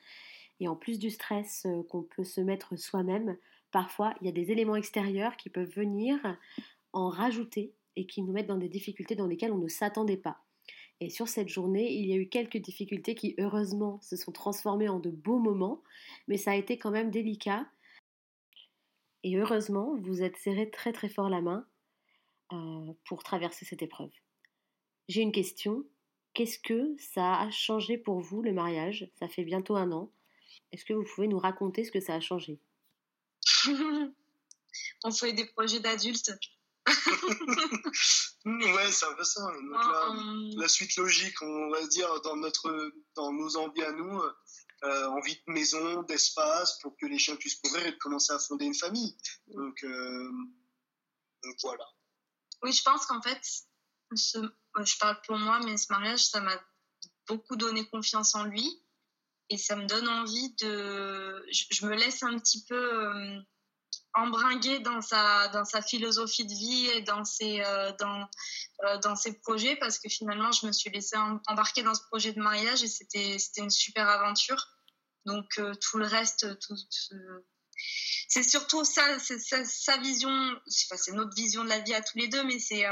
Et 0.60 0.68
en 0.68 0.76
plus 0.76 1.00
du 1.00 1.10
stress 1.10 1.66
euh, 1.66 1.84
qu'on 1.90 2.04
peut 2.04 2.24
se 2.24 2.42
mettre 2.42 2.76
soi-même, 2.78 3.38
parfois 3.72 4.14
il 4.20 4.26
y 4.26 4.30
a 4.30 4.34
des 4.34 4.52
éléments 4.52 4.76
extérieurs 4.76 5.38
qui 5.38 5.50
peuvent 5.50 5.74
venir 5.74 6.18
en 6.94 7.10
rajouter 7.10 7.74
et 7.96 8.06
qui 8.06 8.22
nous 8.22 8.34
mettent 8.34 8.48
dans 8.48 8.58
des 8.58 8.70
difficultés 8.70 9.16
dans 9.16 9.28
lesquelles 9.28 9.54
on 9.54 9.58
ne 9.58 9.68
s'attendait 9.68 10.18
pas. 10.18 10.45
Et 11.02 11.10
sur 11.10 11.28
cette 11.28 11.50
journée, 11.50 11.94
il 11.94 12.06
y 12.06 12.14
a 12.14 12.16
eu 12.16 12.30
quelques 12.30 12.58
difficultés 12.58 13.16
qui, 13.16 13.36
heureusement, 13.38 14.00
se 14.02 14.16
sont 14.16 14.32
transformées 14.32 14.88
en 14.88 15.00
de 15.00 15.10
beaux 15.10 15.40
moments, 15.40 15.84
mais 16.28 16.38
ça 16.38 16.52
a 16.52 16.56
été 16.56 16.78
quand 16.78 16.92
même 16.92 17.12
délicat. 17.12 17.68
Et 19.24 19.36
heureusement, 19.36 19.96
vous 19.98 20.22
êtes 20.22 20.38
serré 20.38 20.70
très 20.70 20.94
très 20.94 21.10
fort 21.10 21.30
la 21.30 21.42
main 21.42 21.68
euh, 22.54 22.94
pour 23.06 23.24
traverser 23.24 23.66
cette 23.66 23.82
épreuve. 23.82 24.12
J'ai 25.10 25.22
une 25.22 25.32
question. 25.32 25.84
Qu'est-ce 26.34 26.60
que 26.60 26.96
ça 26.98 27.40
a 27.40 27.52
changé 27.52 27.98
pour 27.98 28.20
vous, 28.20 28.42
le 28.42 28.54
mariage? 28.54 29.10
Ça 29.20 29.28
fait 29.28 29.44
bientôt 29.44 29.76
un 29.76 29.92
an. 29.92 30.12
Est-ce 30.72 30.86
que 30.86 30.94
vous 30.94 31.06
pouvez 31.16 31.28
nous 31.28 31.40
raconter 31.40 31.84
ce 31.84 31.92
que 31.92 32.00
ça 32.00 32.16
a 32.16 32.20
changé? 32.20 32.60
On 35.04 35.12
fait 35.12 35.34
des 35.34 35.46
projets 35.46 35.80
d'adultes. 35.80 36.32
Ouais, 38.46 38.92
c'est 38.92 39.06
un 39.06 39.14
peu 39.14 39.24
ça. 39.24 39.42
la, 40.58 40.68
suite 40.68 40.96
logique, 40.98 41.42
on 41.42 41.70
va 41.70 41.86
dire, 41.88 42.22
dans, 42.22 42.36
notre, 42.36 42.94
dans 43.16 43.32
nos 43.34 43.58
envies 43.58 43.84
à 43.84 43.92
nous, 43.92 44.22
euh, 44.84 45.08
envie 45.08 45.36
de 45.36 45.52
maison, 45.52 46.04
d'espace, 46.04 46.80
pour 46.82 46.96
que 46.98 47.08
les 47.08 47.18
chiens 47.18 47.36
puissent 47.38 47.56
courir 47.56 47.86
et 47.88 47.92
de 47.92 47.98
commencer 47.98 48.34
à 48.34 48.40
fonder 48.40 48.66
une 48.66 48.76
famille. 48.76 49.18
Donc, 49.48 49.84
euh, 49.84 50.32
donc 51.44 51.56
voilà. 51.64 51.86
Oui, 52.62 52.72
je 52.72 52.84
pense 52.84 53.06
qu'en 53.06 53.22
fait, 53.22 53.42
je 54.12 54.98
parle 55.00 55.22
pour 55.26 55.38
moi, 55.38 55.60
mais 55.64 55.78
ce 55.78 55.92
mariage, 55.92 56.26
ça 56.28 56.42
m'a 56.42 56.60
beaucoup 57.28 57.56
donné 57.56 57.88
confiance 57.88 58.36
en 58.36 58.44
lui. 58.44 58.82
Et 59.50 59.58
ça 59.58 59.76
me 59.76 59.86
donne 59.86 60.08
envie 60.08 60.56
de. 60.56 61.46
Je, 61.52 61.86
me 61.86 61.96
laisse 61.96 62.24
un 62.24 62.38
petit 62.40 62.66
peu. 62.66 62.76
Euh, 62.76 63.40
embringuer 64.16 64.80
dans 64.80 65.02
sa, 65.02 65.50
dans 65.50 65.66
sa 65.66 65.82
philosophie 65.82 66.46
de 66.46 66.54
vie 66.54 66.88
et 66.88 67.02
dans 67.02 67.26
ses, 67.26 67.62
euh, 67.62 67.92
dans, 68.00 68.28
euh, 68.86 68.98
dans 69.00 69.16
ses 69.16 69.34
projets 69.40 69.76
parce 69.76 70.00
que 70.00 70.10
finalement, 70.10 70.52
je 70.52 70.66
me 70.66 70.72
suis 70.72 70.90
laissée 70.90 71.18
embarquer 71.48 71.84
dans 71.84 71.94
ce 71.94 72.02
projet 72.04 72.32
de 72.32 72.42
mariage 72.42 72.82
et 72.82 72.88
c'était 72.88 73.38
une 73.58 73.70
super 73.70 74.08
aventure. 74.08 74.68
Donc, 75.26 75.60
euh, 75.60 75.74
tout 75.76 75.98
le 75.98 76.06
reste, 76.06 76.58
tout, 76.60 76.76
c'est 78.30 78.44
surtout 78.44 78.86
ça, 78.86 79.20
c'est 79.20 79.40
sa, 79.40 79.98
vision, 79.98 80.56
c'est 80.68 81.12
notre 81.12 81.36
vision 81.36 81.64
de 81.64 81.70
la 81.70 81.80
vie 81.80 81.94
à 81.94 82.02
tous 82.02 82.18
les 82.18 82.28
deux, 82.28 82.44
mais 82.44 82.58
c'est 82.58 82.86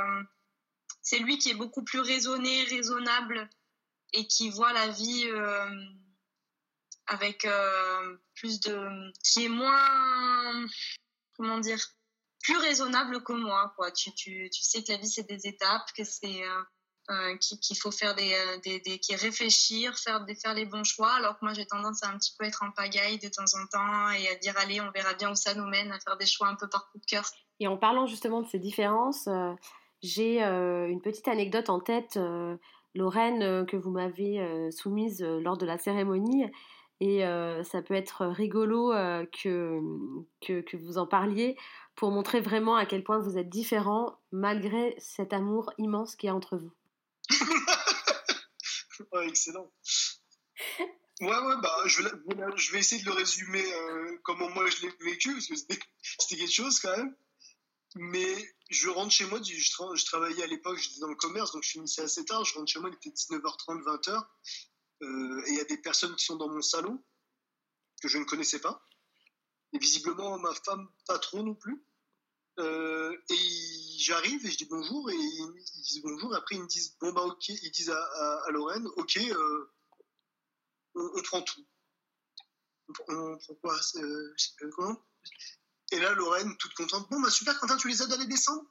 c'est 1.01 1.19
lui 1.19 1.37
qui 1.37 1.49
est 1.49 1.55
beaucoup 1.55 1.83
plus 1.83 1.99
raisonné, 1.99 2.63
raisonnable 2.65 3.49
et 4.13 4.27
qui 4.27 4.49
voit 4.49 4.73
la 4.73 4.87
vie 4.89 5.29
avec 7.07 7.47
plus 8.35 8.59
de. 8.59 9.11
qui 9.23 9.45
est 9.45 9.49
moins 9.49 10.65
comment 11.37 11.59
dire, 11.59 11.79
plus 12.43 12.57
raisonnable 12.57 13.23
que 13.23 13.33
moi. 13.33 13.73
Quoi. 13.75 13.91
Tu, 13.91 14.13
tu, 14.13 14.49
tu 14.53 14.63
sais 14.63 14.83
que 14.83 14.91
la 14.91 14.97
vie, 14.97 15.07
c'est 15.07 15.27
des 15.27 15.47
étapes, 15.47 15.87
que 15.97 16.03
c'est 16.03 16.43
euh, 16.43 16.63
euh 17.09 17.37
qu'il 17.37 17.77
faut 17.77 17.91
faire 17.91 18.13
des, 18.15 18.33
euh, 18.33 18.57
des, 18.63 18.79
des 18.81 18.99
qui 18.99 19.15
réfléchir, 19.15 19.97
faire, 19.97 20.25
faire 20.41 20.53
les 20.53 20.65
bons 20.65 20.83
choix, 20.83 21.13
alors 21.13 21.39
que 21.39 21.45
moi, 21.45 21.53
j'ai 21.53 21.65
tendance 21.65 22.03
à 22.03 22.09
un 22.09 22.17
petit 22.17 22.33
peu 22.37 22.45
être 22.45 22.63
en 22.63 22.71
pagaille 22.71 23.17
de 23.17 23.29
temps 23.29 23.43
en 23.43 23.65
temps 23.67 24.09
et 24.11 24.27
à 24.27 24.35
dire, 24.35 24.53
allez, 24.57 24.81
on 24.81 24.91
verra 24.91 25.13
bien 25.13 25.31
où 25.31 25.35
ça 25.35 25.55
nous 25.55 25.67
mène, 25.67 25.91
à 25.91 25.99
faire 25.99 26.17
des 26.17 26.25
choix 26.25 26.47
un 26.47 26.55
peu 26.55 26.67
par 26.67 26.89
coup 26.91 26.99
de 26.99 27.05
cœur. 27.05 27.23
Et 27.59 27.67
en 27.67 27.77
parlant 27.77 28.05
justement 28.07 28.41
de 28.41 28.47
ces 28.47 28.59
différences, 28.59 29.29
j'ai 30.01 30.41
une 30.41 31.01
petite 31.01 31.27
anecdote 31.27 31.69
en 31.69 31.79
tête. 31.79 32.19
Lorraine, 32.95 33.65
que 33.67 33.77
vous 33.77 33.91
m'avez 33.91 34.69
soumise 34.71 35.21
lors 35.21 35.57
de 35.57 35.65
la 35.65 35.77
cérémonie, 35.77 36.45
et 37.03 37.63
ça 37.65 37.81
peut 37.81 37.95
être 37.95 38.25
rigolo 38.25 38.93
euh, 38.93 39.25
que, 39.25 39.81
que, 40.41 40.77
vous 40.77 40.97
en 40.97 41.05
parliez 41.05 41.57
pour 41.95 42.11
montrer 42.11 42.39
vraiment 42.39 42.77
à 42.77 42.85
quel 42.85 43.03
point 43.03 43.19
vous 43.19 43.37
êtes 43.37 43.49
différents 43.49 44.17
malgré 44.31 44.95
cet 44.99 45.33
amour 45.33 45.73
immense 45.77 46.15
qu'il 46.15 46.27
y 46.27 46.29
a 46.29 46.35
entre 46.35 46.57
vous. 46.57 46.71
excellent. 49.23 49.69
Ouais, 51.19 51.27
ouais, 51.27 51.55
bah, 51.61 51.75
je 51.85 52.03
vais, 52.03 52.09
je 52.55 52.71
vais 52.71 52.79
essayer 52.79 53.01
de 53.01 53.09
le 53.09 53.15
résumer 53.15 53.63
euh, 53.73 54.17
comment 54.23 54.49
moi 54.49 54.69
je 54.69 54.83
l'ai 54.83 54.93
vécu, 55.01 55.33
parce 55.33 55.47
que 55.47 55.55
c'était 55.55 56.35
quelque 56.37 56.51
chose 56.51 56.79
quand 56.79 56.95
même. 56.95 57.13
Mais 57.95 58.33
je 58.69 58.89
rentre 58.89 59.11
chez 59.11 59.25
moi, 59.25 59.39
je, 59.43 59.53
je 59.53 60.05
travaillais 60.05 60.43
à 60.43 60.47
l'époque, 60.47 60.77
j'étais 60.79 61.01
dans 61.01 61.09
le 61.09 61.15
commerce, 61.15 61.51
donc 61.51 61.63
je 61.63 61.69
finissais 61.69 62.01
assez 62.01 62.23
tard. 62.23 62.45
Je 62.45 62.55
rentre 62.55 62.71
chez 62.71 62.79
moi, 62.79 62.89
il 62.89 62.95
était 62.95 63.09
19h30, 63.09 63.83
20h. 63.83 64.25
Euh, 65.03 65.43
et 65.47 65.51
il 65.51 65.57
y 65.57 65.61
a 65.61 65.65
des 65.65 65.77
personnes 65.77 66.15
qui 66.15 66.25
sont 66.25 66.37
dans 66.37 66.49
mon 66.49 66.61
salon 66.61 67.03
que 68.01 68.07
je 68.07 68.17
ne 68.17 68.23
connaissais 68.23 68.59
pas. 68.59 68.83
Et 69.73 69.79
visiblement, 69.79 70.37
ma 70.39 70.53
femme, 70.53 70.87
pas 71.07 71.19
trop 71.19 71.43
non 71.43 71.55
plus. 71.55 71.83
Euh, 72.59 73.17
et 73.29 73.97
j'arrive 73.97 74.45
et 74.45 74.51
je 74.51 74.57
dis 74.57 74.65
bonjour 74.65 75.09
et 75.09 75.15
ils 75.15 75.81
disent 75.83 76.01
bonjour. 76.03 76.33
Et 76.33 76.37
après, 76.37 76.55
ils 76.55 76.61
me 76.61 76.67
disent 76.67 76.95
bon, 76.99 77.11
bah, 77.11 77.23
ok. 77.23 77.49
Ils 77.49 77.71
disent 77.71 77.89
à, 77.89 78.45
Lorraine, 78.51 78.87
ok, 78.95 79.17
euh, 79.17 79.71
on, 80.95 81.21
prend 81.23 81.41
tout. 81.41 81.65
On, 83.07 83.37
prend 83.37 83.55
quoi 83.55 83.79
Et 85.91 85.99
là, 85.99 86.13
Lorraine, 86.13 86.55
toute 86.57 86.73
contente, 86.75 87.09
bon, 87.09 87.19
bah 87.19 87.29
super, 87.29 87.59
Quentin, 87.59 87.77
tu 87.77 87.87
les 87.87 88.01
aides 88.03 88.13
à 88.13 88.17
les 88.17 88.27
descendre? 88.27 88.63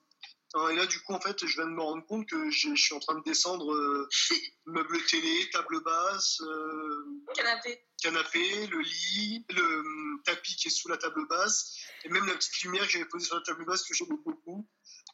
Et 0.54 0.76
là, 0.76 0.86
du 0.86 1.00
coup, 1.00 1.14
en 1.14 1.20
fait, 1.20 1.46
je 1.46 1.54
viens 1.56 1.66
de 1.66 1.70
me 1.70 1.80
rendre 1.80 2.04
compte 2.04 2.28
que 2.28 2.50
je, 2.50 2.74
suis 2.74 2.94
en 2.94 3.00
train 3.00 3.14
de 3.14 3.22
descendre 3.24 3.72
euh, 3.72 4.08
meuble 4.66 5.02
télé, 5.06 5.48
table 5.50 5.82
basse, 5.82 6.40
euh, 6.42 7.22
canapé. 7.34 7.82
canapé, 8.02 8.66
le 8.66 8.80
lit, 8.80 9.46
le 9.50 9.62
euh, 9.62 10.22
tapis 10.24 10.56
qui 10.56 10.68
est 10.68 10.70
sous 10.70 10.88
la 10.88 10.98
table 10.98 11.26
basse, 11.26 11.78
et 12.04 12.10
même 12.10 12.26
la 12.26 12.34
petite 12.34 12.60
lumière 12.62 12.84
que 12.84 12.90
j'avais 12.90 13.06
posée 13.06 13.26
sur 13.26 13.36
la 13.36 13.42
table 13.42 13.64
basse 13.64 13.82
que 13.82 13.94
j'aime 13.94 14.08
beaucoup. 14.24 14.68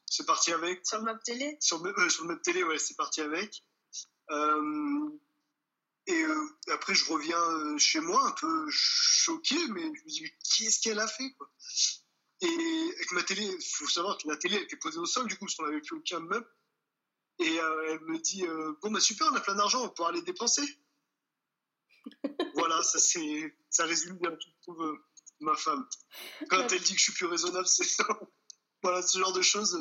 C'est 0.07 0.27
parti 0.27 0.53
avec. 0.53 0.85
Sur 0.85 0.99
le 0.99 1.05
meuble 1.05 1.23
télé? 1.25 1.57
Sur, 1.61 1.79
sur, 2.11 2.23
le 2.25 2.29
meuble 2.29 2.43
télé, 2.43 2.65
ouais, 2.65 2.79
c'est 2.79 2.97
parti 2.97 3.21
avec. 3.21 3.63
et 6.09 6.25
après, 6.73 6.95
je 6.95 7.05
reviens 7.13 7.79
chez 7.79 8.01
moi 8.01 8.27
un 8.27 8.33
peu 8.33 8.67
choqué, 8.71 9.57
mais 9.69 9.83
je 9.83 9.89
me 9.89 10.09
dis, 10.09 10.33
qu'est-ce 10.57 10.81
qu'elle 10.81 10.99
a 10.99 11.07
fait 11.07 11.31
quoi? 11.35 11.49
Et 12.41 12.93
avec 12.95 13.13
ma 13.13 13.23
télé, 13.23 13.43
il 13.43 13.65
faut 13.65 13.89
savoir 13.89 14.17
que 14.17 14.29
la 14.29 14.37
télé 14.37 14.57
elle 14.57 14.63
était 14.63 14.77
posée 14.77 14.99
au 14.99 15.07
sol, 15.07 15.27
du 15.27 15.37
coup, 15.37 15.47
parce 15.47 15.57
qu'on 15.57 15.67
n'avait 15.67 15.81
plus 15.81 15.97
aucun 15.97 16.21
meuble. 16.21 16.47
Et 17.41 17.61
euh, 17.61 17.89
elle 17.89 18.01
me 18.01 18.19
dit 18.19 18.45
euh, 18.47 18.75
Bon, 18.83 18.91
bah 18.91 19.01
super, 19.01 19.29
on 19.33 19.37
a 19.37 19.41
plein 19.41 19.55
d'argent, 19.55 19.85
on 19.85 19.89
pourra 19.89 20.11
aller 20.11 20.23
dépenser. 20.23 20.63
voilà, 22.55 22.83
ça, 22.83 22.99
ça 22.99 23.85
résume 23.85 24.19
bien, 24.19 24.31
je 24.31 24.63
trouve, 24.63 24.83
euh, 24.83 25.05
ma 25.41 25.55
femme. 25.57 25.87
Quand 26.49 26.67
elle 26.71 26.81
dit 26.81 26.93
que 26.93 26.99
je 26.99 27.05
suis 27.05 27.13
plus 27.13 27.27
raisonnable, 27.27 27.67
c'est 27.67 27.85
ça. 27.85 28.05
voilà, 28.83 29.03
ce 29.03 29.19
genre 29.19 29.33
de 29.33 29.43
choses, 29.43 29.79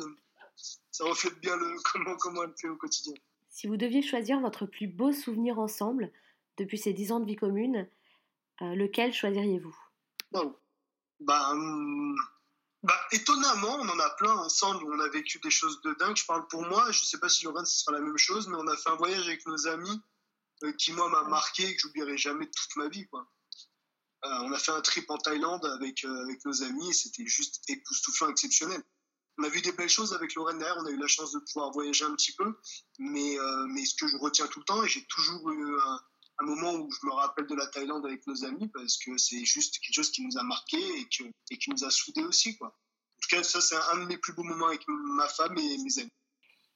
ça 0.90 1.04
reflète 1.04 1.38
bien 1.40 1.56
le, 1.56 1.76
comment, 1.92 2.16
comment 2.16 2.42
elle 2.42 2.54
fait 2.60 2.68
au 2.68 2.76
quotidien. 2.76 3.14
Si 3.50 3.66
vous 3.66 3.76
deviez 3.76 4.02
choisir 4.02 4.40
votre 4.40 4.66
plus 4.66 4.88
beau 4.88 5.12
souvenir 5.12 5.58
ensemble 5.58 6.12
depuis 6.58 6.78
ces 6.78 6.92
dix 6.92 7.12
ans 7.12 7.20
de 7.20 7.26
vie 7.26 7.36
commune, 7.36 7.88
lequel 8.60 9.12
choisiriez-vous? 9.12 9.76
Bah. 11.20 11.50
Hum, 11.50 12.16
bah, 12.84 12.98
étonnamment, 13.10 13.74
on 13.80 13.88
en 13.88 13.98
a 13.98 14.10
plein 14.10 14.34
ensemble. 14.34 14.84
On 14.92 15.00
a 15.00 15.08
vécu 15.08 15.38
des 15.40 15.50
choses 15.50 15.80
de 15.82 15.94
dingue. 15.94 16.16
Je 16.16 16.24
parle 16.24 16.46
pour 16.48 16.62
moi. 16.62 16.90
Je 16.92 17.00
ne 17.00 17.04
sais 17.06 17.18
pas 17.18 17.28
si 17.28 17.44
Laurent, 17.44 17.64
ce 17.64 17.80
sera 17.80 17.92
la 17.92 18.00
même 18.00 18.18
chose, 18.18 18.46
mais 18.48 18.56
on 18.56 18.66
a 18.68 18.76
fait 18.76 18.90
un 18.90 18.96
voyage 18.96 19.26
avec 19.26 19.44
nos 19.46 19.66
amis 19.66 20.00
euh, 20.62 20.72
qui, 20.72 20.92
moi, 20.92 21.08
m'a 21.08 21.24
marqué 21.24 21.64
et 21.64 21.74
que 21.74 21.80
j'oublierai 21.80 22.16
jamais 22.16 22.46
toute 22.46 22.76
ma 22.76 22.88
vie. 22.88 23.06
Euh, 23.12 23.22
on 24.22 24.52
a 24.52 24.58
fait 24.58 24.72
un 24.72 24.80
trip 24.80 25.10
en 25.10 25.18
Thaïlande 25.18 25.64
avec, 25.64 26.04
euh, 26.04 26.22
avec 26.22 26.44
nos 26.44 26.62
amis 26.62 26.90
et 26.90 26.92
c'était 26.92 27.26
juste 27.26 27.62
époustouflant, 27.68 28.28
exceptionnel. 28.28 28.82
On 29.38 29.44
a 29.44 29.48
vu 29.48 29.60
des 29.60 29.72
belles 29.72 29.88
choses 29.88 30.14
avec 30.14 30.34
Lorraine 30.34 30.58
derrière. 30.58 30.76
On 30.78 30.86
a 30.86 30.90
eu 30.90 30.98
la 30.98 31.06
chance 31.06 31.32
de 31.32 31.38
pouvoir 31.38 31.72
voyager 31.72 32.04
un 32.04 32.14
petit 32.14 32.34
peu. 32.34 32.58
Mais, 32.98 33.36
mais 33.68 33.84
ce 33.84 33.94
que 33.94 34.08
je 34.08 34.16
retiens 34.16 34.48
tout 34.48 34.58
le 34.58 34.64
temps, 34.64 34.82
et 34.82 34.88
j'ai 34.88 35.04
toujours 35.06 35.48
eu 35.52 35.80
un, 35.80 36.00
un 36.38 36.44
moment 36.46 36.74
où 36.74 36.90
je 36.90 37.06
me 37.06 37.12
rappelle 37.12 37.46
de 37.46 37.54
la 37.54 37.66
Thaïlande 37.66 38.06
avec 38.06 38.26
nos 38.26 38.44
amis 38.44 38.68
parce 38.68 38.96
que 38.98 39.16
c'est 39.16 39.44
juste 39.44 39.78
quelque 39.80 39.94
chose 39.94 40.10
qui 40.10 40.24
nous 40.24 40.38
a 40.38 40.42
marqué 40.42 40.76
et, 40.76 41.04
que, 41.06 41.24
et 41.50 41.58
qui 41.58 41.70
nous 41.70 41.84
a 41.84 41.90
soudés 41.90 42.22
aussi. 42.22 42.56
Quoi. 42.56 42.68
En 42.68 43.20
tout 43.20 43.36
cas, 43.36 43.42
ça, 43.42 43.60
c'est 43.60 43.76
un 43.92 43.98
de 43.98 44.06
mes 44.06 44.18
plus 44.18 44.32
beaux 44.32 44.44
moments 44.44 44.68
avec 44.68 44.82
ma 44.86 45.28
femme 45.28 45.56
et 45.58 45.78
mes 45.78 45.98
amis. 45.98 46.12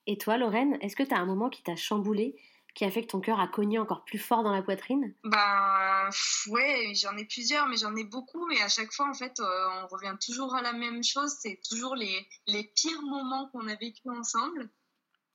Et 0.06 0.18
toi, 0.18 0.36
Lorraine, 0.36 0.78
est-ce 0.80 0.96
que 0.96 1.04
tu 1.04 1.14
as 1.14 1.18
un 1.18 1.26
moment 1.26 1.48
qui 1.48 1.62
t'a 1.62 1.76
chamboulé, 1.76 2.34
qui 2.74 2.84
a 2.84 2.90
fait 2.90 3.02
que 3.02 3.06
ton 3.12 3.20
cœur 3.20 3.38
a 3.38 3.46
cogné 3.46 3.78
encore 3.78 4.04
plus 4.04 4.18
fort 4.18 4.42
dans 4.42 4.50
la 4.50 4.62
poitrine? 4.62 5.14
Bah 5.22 6.10
ouais, 6.48 6.92
j'en 6.96 7.16
ai 7.16 7.24
plusieurs, 7.24 7.68
mais 7.68 7.76
j'en 7.76 7.94
ai 7.94 8.02
beaucoup. 8.02 8.44
Mais 8.46 8.60
à 8.62 8.68
chaque 8.68 8.92
fois, 8.92 9.08
en 9.08 9.14
fait, 9.14 9.38
euh, 9.38 9.68
on 9.82 9.86
revient 9.86 10.16
toujours 10.20 10.56
à 10.56 10.62
la 10.62 10.72
même 10.72 11.04
chose. 11.04 11.36
C'est 11.40 11.60
toujours 11.68 11.94
les, 11.94 12.26
les 12.48 12.64
pires 12.64 13.02
moments 13.02 13.48
qu'on 13.52 13.68
a 13.68 13.76
vécu 13.76 14.08
ensemble 14.10 14.68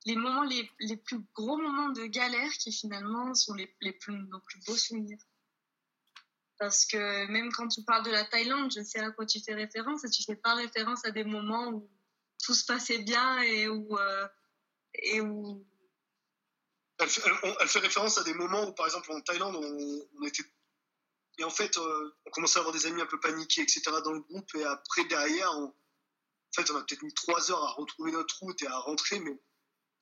les 0.06 0.16
moments, 0.16 0.44
les, 0.44 0.98
plus 0.98 1.20
gros 1.36 1.58
moments 1.58 1.90
de 1.90 2.06
galère 2.06 2.52
qui 2.54 2.72
finalement 2.72 3.34
sont 3.34 3.54
les, 3.54 3.68
plus, 3.68 4.14
nos 4.14 4.40
plus 4.40 4.60
beaux 4.66 4.78
souvenirs. 4.78 5.20
Parce 6.58 6.86
que 6.86 7.28
même 7.28 7.52
quand 7.52 7.68
tu 7.68 7.84
parles 7.84 8.06
de 8.06 8.12
la 8.12 8.26
Thaïlande, 8.26 8.72
je 8.76 8.84
sais 8.84 9.00
à 9.00 9.12
quoi 9.12 9.26
tu 9.26 9.40
fais 9.42 9.54
référence, 9.54 10.04
et 10.06 10.10
tu 10.10 10.24
fais 10.24 10.36
pas 10.36 10.56
référence 10.56 11.06
à 11.06 11.12
des 11.12 11.24
moments 11.24 11.70
où 11.70 11.90
tout 12.44 12.54
se 12.54 12.66
passait 12.66 13.00
bien 13.00 13.42
et 13.42 13.68
où, 13.68 13.98
euh, 13.98 14.28
et 14.96 15.22
où 15.22 15.66
Elle 17.00 17.10
fait, 17.10 17.22
elle, 17.60 17.68
fait, 17.68 17.80
référence 17.80 18.18
à 18.18 18.24
des 18.24 18.34
moments 18.34 18.68
où, 18.68 18.74
par 18.74 18.88
exemple, 18.88 19.12
en 19.12 19.22
Thaïlande, 19.22 19.56
on, 19.56 20.26
était. 20.26 20.44
Et 21.38 21.44
en 21.44 21.52
fait, 21.52 21.78
euh, 21.78 22.16
on 22.26 22.32
commençait 22.32 22.58
à 22.58 22.62
avoir 22.62 22.74
des 22.74 22.88
amis 22.88 23.02
un 23.02 23.06
peu 23.06 23.20
paniqués, 23.20 23.62
etc., 23.62 23.82
dans 24.04 24.14
le 24.14 24.22
groupe. 24.22 24.50
Et 24.56 24.64
après, 24.64 25.04
derrière, 25.06 25.52
on, 25.58 25.66
en 25.66 25.74
fait, 26.56 26.72
on 26.72 26.76
a 26.76 26.84
peut-être 26.84 27.04
mis 27.04 27.14
trois 27.14 27.52
heures 27.52 27.64
à 27.64 27.74
retrouver 27.74 28.12
notre 28.12 28.40
route 28.40 28.60
et 28.64 28.68
à 28.68 28.80
rentrer. 28.80 29.20
Mais, 29.20 29.40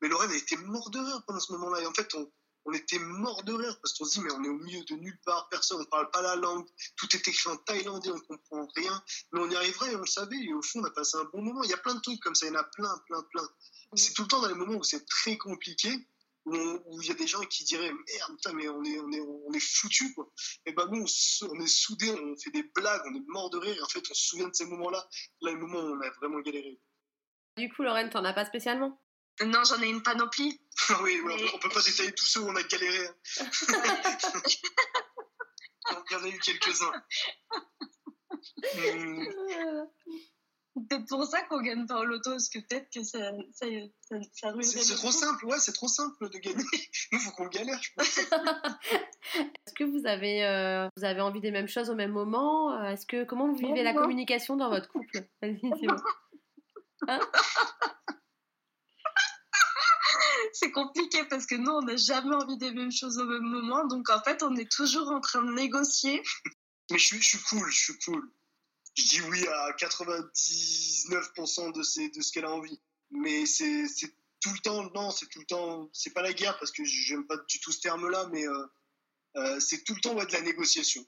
mais 0.02 0.08
Lorraine 0.08 0.32
a 0.32 0.36
été 0.36 0.58
mort 0.58 0.90
de 0.90 1.00
rire 1.00 1.24
pendant 1.26 1.40
ce 1.40 1.52
moment-là. 1.54 1.82
Et 1.82 1.86
en 1.86 1.94
fait, 1.94 2.14
on, 2.16 2.32
on 2.66 2.74
était 2.74 3.00
mort 3.00 3.44
de 3.44 3.54
rire 3.54 3.78
parce 3.82 3.94
qu'on 3.94 4.06
se 4.06 4.20
dit, 4.20 4.22
mais 4.22 4.32
on 4.32 4.44
est 4.44 4.50
au 4.50 4.58
milieu 4.58 4.84
de 4.84 4.96
nulle 4.96 5.20
part, 5.26 5.48
personne, 5.50 5.82
on 5.82 5.86
parle 5.86 6.10
pas 6.10 6.22
la 6.22 6.36
langue, 6.36 6.68
tout 6.98 7.08
est 7.16 7.28
écrit 7.28 7.50
en 7.50 7.58
thaïlandais, 7.58 8.10
on 8.10 8.20
comprend 8.20 8.68
rien. 8.76 9.04
Mais 9.32 9.42
on 9.42 9.50
y 9.50 9.56
arriverait 9.56 9.92
et 9.92 9.96
on 9.96 10.02
le 10.02 10.08
savait. 10.08 10.38
Et 10.38 10.54
au 10.54 10.62
fond, 10.62 10.82
on 10.82 10.86
a 10.86 10.92
passé 10.92 11.18
un 11.18 11.26
bon 11.26 11.42
moment. 11.42 11.64
Il 11.64 11.70
y 11.70 11.74
a 11.74 11.78
plein 11.78 11.96
de 11.96 12.02
trucs 12.02 12.20
comme 12.22 12.36
ça, 12.36 12.48
il 12.48 12.54
y 12.54 12.56
en 12.56 12.60
a 12.60 12.64
plein, 12.64 12.98
plein, 13.08 13.22
plein. 13.32 13.48
C'est 13.96 14.14
tout 14.14 14.24
le 14.24 14.28
temps 14.28 14.42
dans 14.42 14.48
les 14.48 14.56
moments 14.56 14.76
où 14.76 14.84
c'est 14.84 15.06
très 15.06 15.38
compliqué 15.38 15.90
où 16.46 17.02
il 17.02 17.08
y 17.08 17.12
a 17.12 17.16
des 17.16 17.28
gens 17.28 17.42
qui 17.42 17.64
diraient 17.64 17.92
merde 17.92 18.36
putain 18.36 18.54
mais 18.54 18.68
on 18.70 18.84
est 18.84 19.00
on 19.00 19.12
est 19.12 19.20
on 19.20 19.52
est 19.52 19.60
foutu 19.60 20.14
quoi 20.14 20.32
et 20.68 20.74
ben 20.74 20.88
nous 20.92 21.06
on, 21.50 21.60
est 21.60 21.68
soudés 21.68 22.12
on 22.12 22.38
fait 22.38 22.52
des 22.52 22.64
blagues 22.76 23.02
on 23.08 23.16
est 23.16 23.28
mort 23.28 23.50
de 23.50 23.58
rire 23.58 23.76
et 23.76 23.82
en 23.82 23.88
fait 23.88 24.04
on 24.12 24.14
se 24.14 24.28
souvient 24.28 24.48
de 24.48 24.54
ces 24.54 24.68
moments 24.68 24.92
là 24.92 25.08
là 25.42 25.52
le 25.52 25.58
moment 25.58 25.80
où 25.80 25.96
on 25.96 26.02
a 26.02 26.10
vraiment 26.12 26.40
galéré 26.42 26.80
du 27.58 27.70
coup 27.74 27.82
Lorraine 27.82 28.12
t'en 28.12 28.24
as 28.24 28.34
pas 28.34 28.46
spécialement? 28.46 29.02
Non 29.42 29.64
j'en 29.64 29.82
ai 29.82 29.88
une 29.88 30.04
panoplie. 30.04 30.60
Oui 31.02 31.22
on, 31.54 31.60
peut 31.60 31.70
pas 31.70 31.82
détailler 31.82 32.14
tous 32.14 32.26
ceux 32.26 32.42
où 32.42 32.50
on 32.50 32.56
a 32.56 32.64
galéré 32.64 33.08
hein. 33.08 33.16
il 36.10 36.12
y 36.12 36.16
en 36.16 36.24
a 36.24 36.28
eu 36.28 36.40
quelques 36.40 36.82
uns 36.82 37.04
hum 38.78 39.28
peut-être 40.76 41.08
pour 41.08 41.26
ça 41.26 41.42
qu'on 41.44 41.62
gagne 41.62 41.86
pas 41.86 42.00
au 42.00 42.06
loto, 42.06 42.32
parce 42.32 42.50
que 42.50 42.60
peut-être 42.60 42.90
que 42.94 43.04
ça, 43.04 43.32
ça, 43.54 43.66
ça, 44.34 44.54
C'est 44.62 44.96
trop 44.96 45.12
simple, 45.12 45.46
ouais, 45.46 45.60
c'est 45.60 45.72
trop 45.72 45.88
simple 45.88 46.30
de 46.30 46.38
gagner. 46.38 46.64
Il 47.12 47.20
faut 47.20 47.32
qu'on 47.32 47.48
galère, 47.48 47.82
je 47.82 47.90
pense. 47.96 48.20
Est-ce 49.38 49.74
que 49.74 49.84
vous 49.84 50.06
avez, 50.06 50.46
euh, 50.46 50.88
vous 50.98 51.06
avez 51.06 51.22
envie 51.22 51.42
des 51.42 51.52
mêmes 51.52 51.68
choses 51.68 51.90
au 51.90 51.96
même 51.96 52.12
moment 52.12 52.74
euh, 52.74 52.92
Est-ce 52.92 53.06
que 53.06 53.24
comment 53.24 53.48
vous 53.48 53.56
vivez 53.56 53.84
la 53.84 53.94
communication 53.94 54.56
dans 54.56 54.70
votre 54.70 54.90
couple? 54.90 55.26
Hein? 57.08 57.20
C'est 60.56 60.72
compliqué 60.72 61.24
parce 61.30 61.46
que 61.46 61.56
nous, 61.56 61.72
on 61.72 61.82
n'a 61.82 61.98
jamais 61.98 62.36
envie 62.36 62.58
des 62.58 62.72
mêmes 62.72 62.92
choses 62.92 63.18
au 63.18 63.26
même 63.26 63.44
moment. 63.44 63.86
Donc, 63.86 64.10
en 64.10 64.22
fait, 64.22 64.44
on 64.44 64.56
est 64.56 64.72
toujours 64.72 65.10
en 65.10 65.20
train 65.20 65.42
de 65.42 65.52
négocier. 65.52 66.22
Mais 66.92 66.98
je 66.98 67.06
suis, 67.06 67.22
je 67.22 67.30
suis 67.30 67.40
cool, 67.40 67.70
je 67.70 67.84
suis 67.84 67.98
cool 68.00 68.32
je 68.96 69.04
dis 69.04 69.22
oui 69.22 69.46
à 69.48 69.72
99% 69.74 71.74
de, 71.74 71.84
ce 71.84 72.32
qu'elle 72.32 72.46
a 72.46 72.52
envie. 72.52 72.80
Mais 73.12 73.46
c'est 73.46 73.86
tout 74.42 74.52
le 74.52 74.58
temps, 74.60 74.90
non, 74.92 75.12
c'est 75.12 75.28
tout 75.28 75.40
le 75.40 75.46
temps, 75.46 75.90
c'est 75.94 76.14
pas 76.14 76.22
la 76.22 76.34
guerre 76.34 76.58
parce 76.58 76.72
que 76.72 76.84
j'aime 76.84 77.26
pas 77.28 77.38
du 77.50 77.60
tout 77.60 77.72
ce 77.72 77.82
terme-là, 77.82 78.28
mais 78.32 78.48
euh, 78.48 78.66
euh, 79.38 79.60
c'est 79.60 79.84
tout 79.84 79.94
le 79.96 80.02
temps 80.02 80.16
de 80.16 80.32
la 80.32 80.42
négociation, 80.42 81.06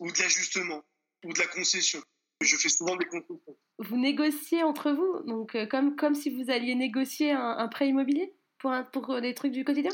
ou 0.00 0.10
de 0.10 0.18
l'ajustement, 0.18 0.82
ou 1.24 1.32
de 1.32 1.38
la 1.38 1.46
concession. 1.46 2.02
Je 2.40 2.56
fais 2.56 2.68
souvent 2.68 2.96
des 2.96 3.06
concessions. 3.06 3.40
Vous 3.78 3.96
négociez 3.96 4.62
entre 4.62 4.92
vous, 4.92 5.22
donc 5.26 5.54
euh, 5.54 5.66
comme, 5.66 5.96
comme 5.96 6.14
si 6.14 6.30
vous 6.30 6.50
alliez 6.50 6.74
négocier 6.74 7.32
un, 7.32 7.56
un 7.58 7.68
prêt 7.68 7.88
immobilier? 7.88 8.34
Pour, 8.64 9.02
pour 9.02 9.20
des 9.20 9.34
trucs 9.34 9.52
du 9.52 9.64
quotidien? 9.64 9.92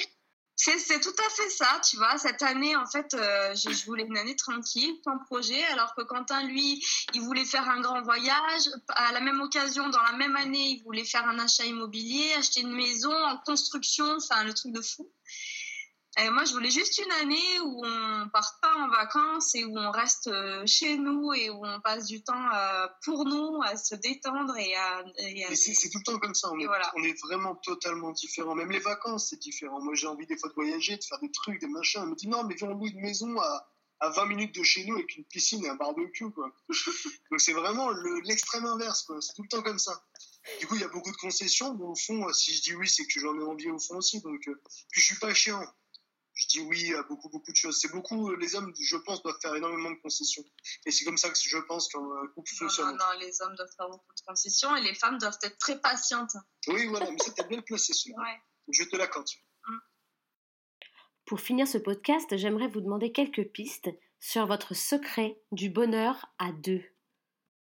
C'est 0.56 1.00
tout 1.00 1.16
à 1.26 1.30
fait 1.30 1.48
ça, 1.48 1.80
tu 1.88 1.96
vois. 1.96 2.18
Cette 2.18 2.42
année, 2.42 2.76
en 2.76 2.84
fait, 2.84 3.14
euh, 3.14 3.54
je 3.54 3.84
voulais 3.86 4.04
une 4.04 4.18
année 4.18 4.36
tranquille, 4.36 4.94
sans 5.02 5.18
projet, 5.24 5.64
alors 5.72 5.94
que 5.94 6.02
Quentin, 6.02 6.42
lui, 6.44 6.84
il 7.14 7.22
voulait 7.22 7.46
faire 7.46 7.66
un 7.66 7.80
grand 7.80 8.02
voyage. 8.02 8.68
À 8.88 9.12
la 9.12 9.20
même 9.20 9.40
occasion, 9.40 9.88
dans 9.88 10.02
la 10.02 10.12
même 10.12 10.36
année, 10.36 10.72
il 10.72 10.82
voulait 10.82 11.04
faire 11.04 11.26
un 11.26 11.38
achat 11.38 11.64
immobilier, 11.64 12.34
acheter 12.34 12.60
une 12.60 12.74
maison 12.74 13.10
en 13.10 13.38
construction, 13.38 14.04
enfin, 14.18 14.44
le 14.44 14.52
truc 14.52 14.72
de 14.72 14.82
fou. 14.82 15.10
Et 16.18 16.28
moi, 16.28 16.44
je 16.44 16.52
voulais 16.52 16.70
juste 16.70 16.98
une 16.98 17.12
année 17.12 17.60
où 17.60 17.82
on 17.84 18.28
part 18.30 18.58
pas 18.60 18.74
en 18.76 18.88
vacances 18.88 19.54
et 19.54 19.64
où 19.64 19.78
on 19.78 19.90
reste 19.92 20.26
euh, 20.26 20.64
chez 20.66 20.96
nous 20.96 21.32
et 21.32 21.50
où 21.50 21.64
on 21.64 21.80
passe 21.80 22.06
du 22.06 22.22
temps 22.22 22.52
euh, 22.52 22.88
pour 23.04 23.24
nous 23.24 23.60
à 23.62 23.76
se 23.76 23.94
détendre 23.94 24.56
et 24.56 24.74
à. 24.74 25.04
c'est 25.54 25.88
tout 25.88 25.98
le 25.98 26.04
temps 26.04 26.18
comme 26.18 26.34
ça. 26.34 26.50
On, 26.52 26.58
est, 26.58 26.66
on 26.66 27.02
est 27.04 27.18
vraiment 27.22 27.54
totalement 27.54 28.10
différents. 28.10 28.56
Même 28.56 28.72
les 28.72 28.80
vacances, 28.80 29.28
c'est 29.30 29.40
différent. 29.40 29.80
Moi, 29.80 29.94
j'ai 29.94 30.08
envie 30.08 30.26
des 30.26 30.36
fois 30.36 30.48
de 30.48 30.54
voyager, 30.54 30.96
de 30.96 31.04
faire 31.04 31.20
des 31.20 31.30
trucs, 31.30 31.60
des 31.60 31.68
machins. 31.68 32.02
On 32.02 32.06
me 32.06 32.16
dit 32.16 32.28
non, 32.28 32.42
mais 32.42 32.56
viens, 32.56 32.68
on 32.68 32.74
loue 32.74 32.88
une 32.88 33.00
maison 33.00 33.38
à, 33.40 33.68
à 34.00 34.10
20 34.10 34.26
minutes 34.26 34.54
de 34.56 34.64
chez 34.64 34.84
nous 34.84 34.96
avec 34.96 35.16
une 35.16 35.24
piscine 35.24 35.64
et 35.64 35.68
un 35.68 35.76
barbecue, 35.76 36.30
quoi. 36.32 36.50
Donc, 37.30 37.40
c'est 37.40 37.52
vraiment 37.52 37.90
l'extrême 38.24 38.66
inverse, 38.66 39.04
quoi. 39.04 39.20
C'est 39.20 39.34
tout 39.34 39.42
le 39.42 39.48
temps 39.48 39.62
comme 39.62 39.78
ça. 39.78 40.02
Du 40.58 40.66
coup, 40.66 40.74
il 40.74 40.80
y 40.80 40.84
a 40.84 40.88
beaucoup 40.88 41.12
de 41.12 41.16
concessions, 41.16 41.74
mais 41.74 41.84
au 41.84 41.94
fond, 41.94 42.32
si 42.32 42.54
je 42.56 42.62
dis 42.62 42.74
oui, 42.74 42.88
c'est 42.88 43.06
que 43.06 43.20
j'en 43.20 43.38
ai 43.38 43.44
envie 43.44 43.70
au 43.70 43.78
fond 43.78 43.98
aussi. 43.98 44.20
Donc, 44.22 44.48
euh, 44.48 44.60
puis 44.90 45.00
je 45.00 45.06
suis 45.06 45.18
pas 45.18 45.32
chiant 45.34 45.62
je 46.34 46.46
dis 46.46 46.60
oui 46.60 46.94
à 46.94 47.02
beaucoup, 47.04 47.28
beaucoup 47.28 47.50
de 47.50 47.56
choses. 47.56 47.78
C'est 47.80 47.90
beaucoup, 47.90 48.30
euh, 48.30 48.36
les 48.36 48.54
hommes, 48.54 48.72
je 48.80 48.96
pense, 48.96 49.22
doivent 49.22 49.38
faire 49.42 49.54
énormément 49.54 49.90
de 49.90 49.96
concessions. 49.96 50.44
Et 50.86 50.90
c'est 50.90 51.04
comme 51.04 51.18
ça 51.18 51.28
que 51.28 51.38
je 51.38 51.58
pense 51.58 51.88
qu'un 51.88 52.00
couple 52.34 52.50
fonctionne. 52.54 52.96
Non, 52.96 52.96
non, 52.96 53.18
les 53.20 53.42
hommes 53.42 53.54
doivent 53.56 53.72
faire 53.76 53.88
beaucoup 53.88 54.14
de 54.14 54.20
concessions 54.26 54.74
et 54.76 54.82
les 54.82 54.94
femmes 54.94 55.18
doivent 55.18 55.38
être 55.42 55.58
très 55.58 55.80
patientes. 55.80 56.36
Oui, 56.68 56.86
voilà, 56.86 57.10
mais 57.10 57.18
c'était 57.18 57.44
bien 57.44 57.60
placé, 57.60 57.92
celui 57.92 58.14
ouais. 58.18 58.40
Je 58.68 58.84
te 58.84 58.96
l'accorde. 58.96 59.28
Mm. 59.66 59.76
Pour 61.26 61.40
finir 61.40 61.66
ce 61.66 61.78
podcast, 61.78 62.36
j'aimerais 62.36 62.68
vous 62.68 62.80
demander 62.80 63.12
quelques 63.12 63.48
pistes 63.50 63.90
sur 64.18 64.46
votre 64.46 64.74
secret 64.74 65.40
du 65.52 65.70
bonheur 65.70 66.26
à 66.38 66.52
deux. 66.52 66.82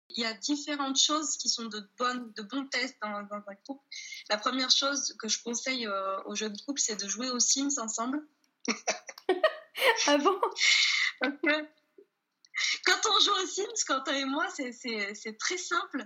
Il 0.10 0.22
y 0.22 0.26
a 0.26 0.34
différentes 0.34 1.00
choses 1.00 1.36
qui 1.38 1.50
sont 1.50 1.66
de, 1.66 1.82
bonnes, 1.98 2.32
de 2.34 2.44
bons 2.44 2.66
tests 2.68 2.98
dans, 3.02 3.28
un 3.32 3.56
couple. 3.66 3.84
La 4.30 4.38
première 4.38 4.70
chose 4.70 5.16
que 5.20 5.28
je 5.28 5.42
conseille 5.44 5.88
euh, 5.88 6.22
aux 6.26 6.36
jeunes 6.36 6.58
couples, 6.66 6.80
c'est 6.80 7.02
de 7.02 7.08
jouer 7.08 7.30
aux 7.30 7.40
Sims 7.40 7.80
ensemble. 7.80 8.26
Ah 10.08 10.18
bon? 10.18 10.40
Quand 12.86 13.02
on 13.10 13.20
joue 13.20 13.44
aux 13.44 13.48
Sims, 13.48 13.84
Quentin 13.88 14.16
et 14.16 14.26
moi, 14.26 14.48
c'est 14.50 15.38
très 15.38 15.58
simple. 15.58 16.06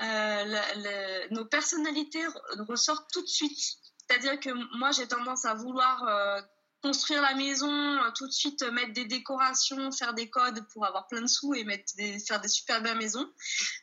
Euh, 0.00 1.26
nos 1.30 1.44
personnalités 1.44 2.24
ressortent 2.68 3.10
tout 3.12 3.22
de 3.22 3.28
suite. 3.28 3.78
C'est-à-dire 4.06 4.40
que 4.40 4.50
moi, 4.78 4.90
j'ai 4.90 5.06
tendance 5.06 5.44
à 5.44 5.54
vouloir 5.54 6.02
euh, 6.08 6.40
construire 6.82 7.22
la 7.22 7.34
maison, 7.34 7.70
euh, 7.70 8.10
tout 8.16 8.26
de 8.26 8.32
suite 8.32 8.62
euh, 8.62 8.72
mettre 8.72 8.92
des 8.92 9.04
décorations, 9.04 9.92
faire 9.92 10.14
des 10.14 10.28
codes 10.28 10.66
pour 10.72 10.84
avoir 10.84 11.06
plein 11.06 11.22
de 11.22 11.26
sous 11.26 11.54
et 11.54 11.64
faire 12.18 12.40
des 12.40 12.48
super 12.48 12.82
belles 12.82 12.98
maisons. 12.98 13.32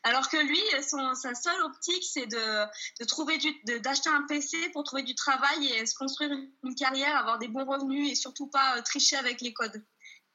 Alors 0.04 0.30
que 0.30 0.38
lui, 0.38 0.62
son, 0.88 1.16
sa 1.16 1.34
seule 1.34 1.62
optique, 1.64 2.04
c'est 2.04 2.28
de, 2.28 3.06
trouver 3.06 3.38
d'acheter 3.80 4.10
un 4.10 4.24
PC 4.24 4.70
pour 4.74 4.84
trouver 4.84 5.04
du 5.04 5.16
travail 5.16 5.68
et 5.68 5.86
se 5.86 5.96
construire 5.96 6.32
une 6.32 6.76
carrière, 6.76 7.16
avoir 7.16 7.40
des 7.40 7.48
bons 7.48 7.66
revenus 7.66 8.12
et 8.12 8.16
surtout 8.16 8.48
pas 8.48 8.78
euh, 8.78 8.82
tricher 8.82 9.16
avec 9.16 9.42
les 9.42 9.54
codes. 9.54 9.84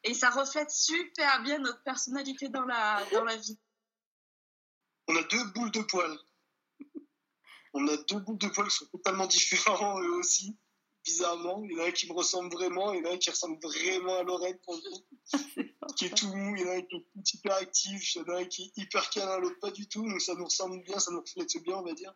Et 0.03 0.15
ça 0.15 0.31
reflète 0.31 0.71
super 0.71 1.43
bien 1.43 1.59
notre 1.59 1.83
personnalité 1.83 2.49
dans 2.49 2.65
la, 2.65 3.03
dans 3.13 3.25
la 3.25 3.37
vie. 3.37 3.59
On 5.09 5.17
a 5.17 5.23
deux 5.23 5.45
boules 5.53 5.71
de 5.71 5.83
poils. 5.83 6.19
On 7.75 7.87
a 7.89 7.97
deux 8.09 8.21
boules 8.21 8.39
de 8.39 8.49
poils 8.49 8.69
qui 8.69 8.77
sont 8.77 8.87
totalement 8.87 9.27
différents 9.27 10.01
eux 10.01 10.15
aussi 10.15 10.57
bizarrement. 11.05 11.63
Il 11.65 11.73
y 11.73 11.81
en 11.81 11.85
a 11.85 11.89
un 11.89 11.93
qui 11.93 12.09
me 12.09 12.15
ressemble 12.15 12.53
vraiment, 12.53 12.93
il 12.93 13.03
y 13.03 13.07
en 13.07 13.11
a 13.11 13.15
un 13.15 13.19
qui 13.19 13.31
ressemble 13.31 13.59
vraiment 13.63 14.19
à 14.19 14.23
Lorraine, 14.23 14.59
qui 15.97 16.07
est 16.07 16.17
tout 16.17 16.35
mou, 16.35 16.57
il 16.57 16.63
y 16.63 16.65
en 16.65 16.71
a 16.71 16.77
un 16.77 16.83
qui 16.83 16.97
est 16.97 17.35
hyper 17.35 17.55
actif, 17.55 18.15
il 18.15 18.19
y 18.19 18.21
en 18.23 18.35
a 18.35 18.39
un 18.41 18.45
qui 18.45 18.63
est 18.65 18.83
hyper 18.83 19.11
câlin, 19.11 19.39
l'autre 19.39 19.59
pas 19.61 19.71
du 19.71 19.89
tout. 19.89 20.09
Donc 20.09 20.21
ça 20.21 20.35
nous 20.35 20.45
ressemble 20.45 20.83
bien, 20.83 20.99
ça 20.99 21.11
nous 21.13 21.21
reflète 21.21 21.63
bien, 21.63 21.77
on 21.77 21.83
va 21.83 21.93
dire. 21.93 22.15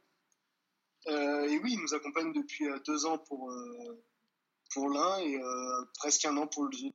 Euh, 1.07 1.49
et 1.49 1.59
oui, 1.59 1.73
il 1.75 1.81
nous 1.81 1.95
accompagne 1.95 2.33
depuis 2.33 2.67
euh, 2.67 2.79
deux 2.81 3.07
ans 3.07 3.19
pour, 3.19 3.51
euh, 3.51 4.05
pour 4.73 4.91
l'un 4.91 5.19
et 5.21 5.39
presque 5.99 6.25
un 6.25 6.37
an 6.37 6.47
pour 6.47 6.65
le 6.65 6.71
deuxième. 6.71 6.93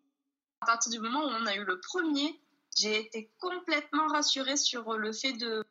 À 0.61 0.65
partir 0.65 0.91
du 0.91 0.99
moment 0.99 1.25
où 1.25 1.29
on 1.29 1.45
a 1.45 1.55
eu 1.55 1.63
le 1.63 1.79
premier, 1.79 2.39
j'ai 2.77 2.99
été 2.99 3.31
complètement 3.39 4.07
rassurée 4.07 4.57
sur 4.57 4.93
le 4.97 5.11
fait 5.11 5.33
de... 5.33 5.63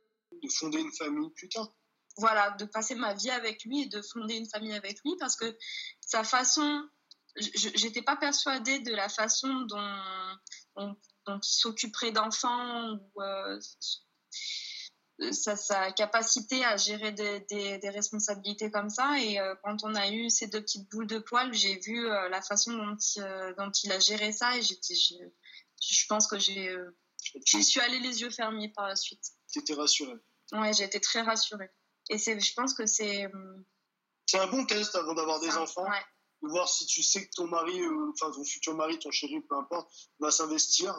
De 0.42 0.48
fonder 0.48 0.80
une 0.80 0.92
famille 0.92 1.30
plus 1.30 1.48
tard 1.48 1.72
voilà, 2.18 2.50
de 2.52 2.64
passer 2.64 2.94
ma 2.94 3.14
vie 3.14 3.30
avec 3.30 3.64
lui 3.64 3.82
et 3.82 3.86
de 3.86 4.02
fonder 4.02 4.34
une 4.36 4.48
famille 4.48 4.74
avec 4.74 4.98
lui 5.04 5.16
parce 5.18 5.36
que 5.36 5.56
sa 6.00 6.24
façon, 6.24 6.88
j'étais 7.36 8.02
pas 8.02 8.16
persuadée 8.16 8.80
de 8.80 8.92
la 8.92 9.08
façon 9.08 9.48
dont, 9.62 10.36
dont, 10.76 10.96
il 11.28 11.40
s'occuperait 11.42 12.12
d'enfants 12.12 12.94
ou 12.94 13.22
euh, 13.22 13.58
sa, 15.30 15.92
capacité 15.92 16.64
à 16.64 16.76
gérer 16.76 17.12
des, 17.12 17.40
des, 17.78 17.90
responsabilités 17.90 18.70
comme 18.70 18.90
ça. 18.90 19.18
Et 19.18 19.38
euh, 19.38 19.54
quand 19.62 19.84
on 19.84 19.94
a 19.94 20.10
eu 20.10 20.28
ces 20.28 20.48
deux 20.48 20.60
petites 20.60 20.90
boules 20.90 21.06
de 21.06 21.18
poils, 21.18 21.54
j'ai 21.54 21.78
vu 21.78 22.06
euh, 22.06 22.28
la 22.28 22.42
façon 22.42 22.72
dont, 22.72 22.96
dont, 23.56 23.70
il 23.84 23.92
a 23.92 23.98
géré 23.98 24.32
ça 24.32 24.58
et 24.58 24.62
j'étais, 24.62 24.94
je, 24.94 26.06
pense 26.08 26.26
que 26.26 26.38
j'ai, 26.38 26.76
j'y 27.46 27.64
suis 27.64 27.80
allée 27.80 28.00
les 28.00 28.20
yeux 28.20 28.30
fermés 28.30 28.68
par 28.68 28.88
la 28.88 28.96
suite. 28.96 29.24
Tu 29.50 29.60
étais 29.60 29.74
rassurée? 29.74 30.18
Ouais, 30.52 30.72
j'ai 30.74 30.84
été 30.84 31.00
très 31.00 31.22
rassurée. 31.22 31.70
Et 32.10 32.18
c'est, 32.18 32.38
je 32.38 32.54
pense 32.54 32.74
que 32.74 32.86
c'est. 32.86 33.26
Hum, 33.26 33.64
c'est 34.26 34.38
un 34.38 34.46
bon 34.46 34.64
test 34.64 34.94
avant 34.94 35.14
d'avoir 35.14 35.40
des 35.40 35.56
enfants. 35.56 35.86
De 36.42 36.48
voir 36.48 36.68
si 36.68 36.86
tu 36.86 37.02
sais 37.04 37.24
que 37.24 37.30
ton 37.36 37.46
mari, 37.46 37.80
euh, 37.80 38.10
enfin 38.10 38.32
ton 38.32 38.42
futur 38.42 38.74
mari, 38.74 38.98
ton 38.98 39.12
chéri, 39.12 39.40
peu 39.42 39.56
importe, 39.56 39.88
va 40.18 40.32
s'investir, 40.32 40.92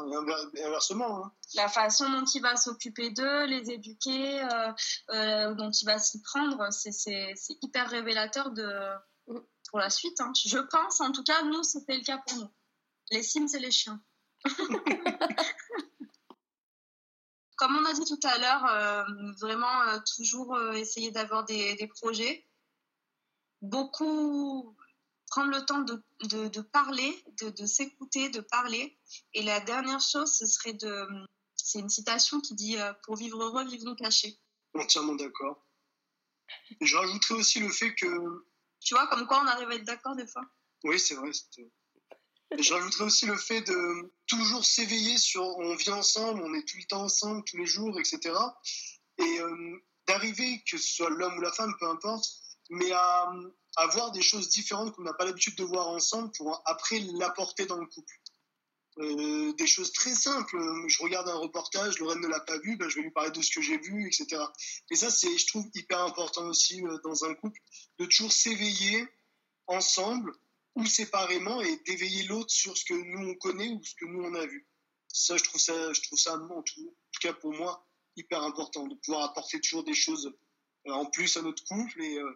et 0.55 0.63
inversement. 0.63 1.25
Hein. 1.25 1.33
La 1.55 1.67
façon 1.67 2.09
dont 2.09 2.23
il 2.23 2.41
va 2.41 2.55
s'occuper 2.55 3.09
d'eux, 3.09 3.45
les 3.45 3.71
éduquer, 3.71 4.41
euh, 4.41 4.71
euh, 5.09 5.53
dont 5.55 5.69
il 5.69 5.85
va 5.85 5.99
s'y 5.99 6.21
prendre, 6.21 6.65
c'est 6.71 7.33
hyper 7.61 7.89
révélateur 7.89 8.51
de, 8.51 8.93
pour 9.69 9.79
la 9.79 9.89
suite. 9.89 10.21
Hein. 10.21 10.31
Je 10.45 10.59
pense, 10.59 11.01
en 11.01 11.11
tout 11.11 11.23
cas, 11.23 11.43
nous, 11.43 11.63
c'était 11.63 11.97
le 11.97 12.03
cas 12.03 12.19
pour 12.25 12.37
nous. 12.37 12.49
Les 13.11 13.23
Sims 13.23 13.53
et 13.53 13.59
les 13.59 13.71
chiens. 13.71 14.01
Comme 17.63 17.77
on 17.77 17.85
a 17.85 17.93
dit 17.93 18.03
tout 18.03 18.19
à 18.27 18.37
l'heure, 18.39 18.65
euh, 18.65 19.31
vraiment 19.39 19.83
euh, 19.83 19.97
toujours 20.17 20.53
euh, 20.53 20.73
essayer 20.73 21.11
d'avoir 21.11 21.45
des, 21.45 21.75
des, 21.75 21.87
projets. 21.87 22.45
Beaucoup 23.61 24.75
prendre 25.27 25.49
le 25.49 25.63
temps 25.65 25.79
de, 25.79 26.03
de, 26.23 26.49
de 26.49 26.59
parler, 26.59 27.23
de, 27.41 27.51
de 27.51 27.65
s'écouter, 27.65 28.27
de 28.27 28.41
parler. 28.41 28.99
Et 29.33 29.43
la 29.43 29.61
dernière 29.61 30.01
chose, 30.01 30.29
ce 30.37 30.45
serait 30.45 30.73
de. 30.73 31.07
C'est 31.55 31.79
une 31.79 31.87
citation 31.87 32.41
qui 32.41 32.53
dit 32.53 32.75
Pour 33.03 33.15
vivre 33.15 33.41
heureux, 33.41 33.63
vivons 33.63 33.95
cachés. 33.95 34.37
Entièrement 34.73 35.15
d'accord. 35.15 35.65
Je 36.81 36.97
rajouterais 36.97 37.35
aussi 37.35 37.61
le 37.61 37.69
fait 37.69 37.95
que. 37.95 38.45
Tu 38.81 38.93
vois, 38.93 39.07
comme 39.07 39.25
quoi 39.25 39.41
on 39.41 39.47
arrive 39.47 39.69
à 39.69 39.75
être 39.75 39.85
d'accord 39.85 40.17
des 40.17 40.27
fois. 40.27 40.43
Oui, 40.83 40.99
c'est 40.99 41.15
vrai. 41.15 41.31
Je 42.59 42.73
rajouterais 42.73 43.05
aussi 43.05 43.25
le 43.25 43.37
fait 43.37 43.61
de 43.61 44.11
toujours 44.27 44.65
s'éveiller 44.65 45.17
sur 45.17 45.43
on 45.43 45.75
vit 45.75 45.89
ensemble, 45.89 46.41
on 46.43 46.53
est 46.53 46.67
tout 46.67 46.77
le 46.77 46.83
temps 46.83 47.03
ensemble, 47.03 47.43
tous 47.45 47.57
les 47.57 47.65
jours, 47.65 47.99
etc. 47.99 48.19
Et 49.17 49.39
euh, 49.39 49.83
d'arriver, 50.07 50.63
que 50.69 50.77
ce 50.77 50.87
soit 50.95 51.09
l'homme 51.09 51.37
ou 51.37 51.41
la 51.41 51.51
femme, 51.51 51.73
peu 51.79 51.87
importe, 51.87 52.25
mais 52.69 52.91
à, 52.91 53.31
à 53.77 53.87
voir 53.87 54.11
des 54.11 54.21
choses 54.21 54.49
différentes 54.49 54.95
qu'on 54.95 55.03
n'a 55.03 55.13
pas 55.13 55.25
l'habitude 55.25 55.55
de 55.55 55.63
voir 55.63 55.87
ensemble 55.89 56.31
pour 56.37 56.61
après 56.65 56.99
l'apporter 56.99 57.65
dans 57.65 57.77
le 57.77 57.87
couple. 57.87 58.13
Euh, 58.99 59.53
des 59.53 59.65
choses 59.65 59.91
très 59.91 60.13
simples. 60.13 60.57
Je 60.87 61.01
regarde 61.01 61.27
un 61.27 61.37
reportage, 61.37 61.97
Lorraine 61.97 62.21
ne 62.21 62.27
l'a 62.27 62.39
pas 62.39 62.59
vu, 62.59 62.77
ben 62.77 62.87
je 62.89 62.97
vais 62.97 63.01
lui 63.01 63.11
parler 63.11 63.31
de 63.31 63.41
ce 63.41 63.51
que 63.51 63.61
j'ai 63.61 63.77
vu, 63.79 64.05
etc. 64.07 64.41
Et 64.91 64.95
ça, 64.95 65.09
c'est, 65.09 65.35
je 65.35 65.47
trouve, 65.47 65.65
hyper 65.73 66.03
important 66.03 66.45
aussi 66.45 66.83
euh, 66.85 66.97
dans 67.03 67.25
un 67.25 67.33
couple, 67.33 67.59
de 67.97 68.05
toujours 68.05 68.31
s'éveiller 68.31 69.07
ensemble 69.65 70.33
ou 70.75 70.85
séparément 70.85 71.61
et 71.61 71.77
d'éveiller 71.85 72.23
l'autre 72.23 72.51
sur 72.51 72.75
ce 72.77 72.85
que 72.85 72.93
nous 72.93 73.29
on 73.29 73.35
connaît 73.35 73.69
ou 73.69 73.83
ce 73.83 73.95
que 73.95 74.05
nous 74.05 74.23
on 74.23 74.33
a 74.33 74.45
vu. 74.45 74.67
Ça, 75.07 75.37
je 75.37 75.43
trouve 75.43 75.61
ça, 75.61 75.93
je 75.93 76.01
trouve 76.01 76.17
ça 76.17 76.35
en 76.35 76.61
tout, 76.63 76.95
cas 77.21 77.33
pour 77.33 77.53
moi, 77.53 77.85
hyper 78.15 78.41
important 78.43 78.87
de 78.87 78.95
pouvoir 78.95 79.23
apporter 79.29 79.61
toujours 79.61 79.83
des 79.83 79.93
choses 79.93 80.33
euh, 80.87 80.91
en 80.91 81.05
plus 81.05 81.37
à 81.37 81.41
notre 81.41 81.63
couple 81.63 82.01
et, 82.01 82.17
euh, 82.17 82.31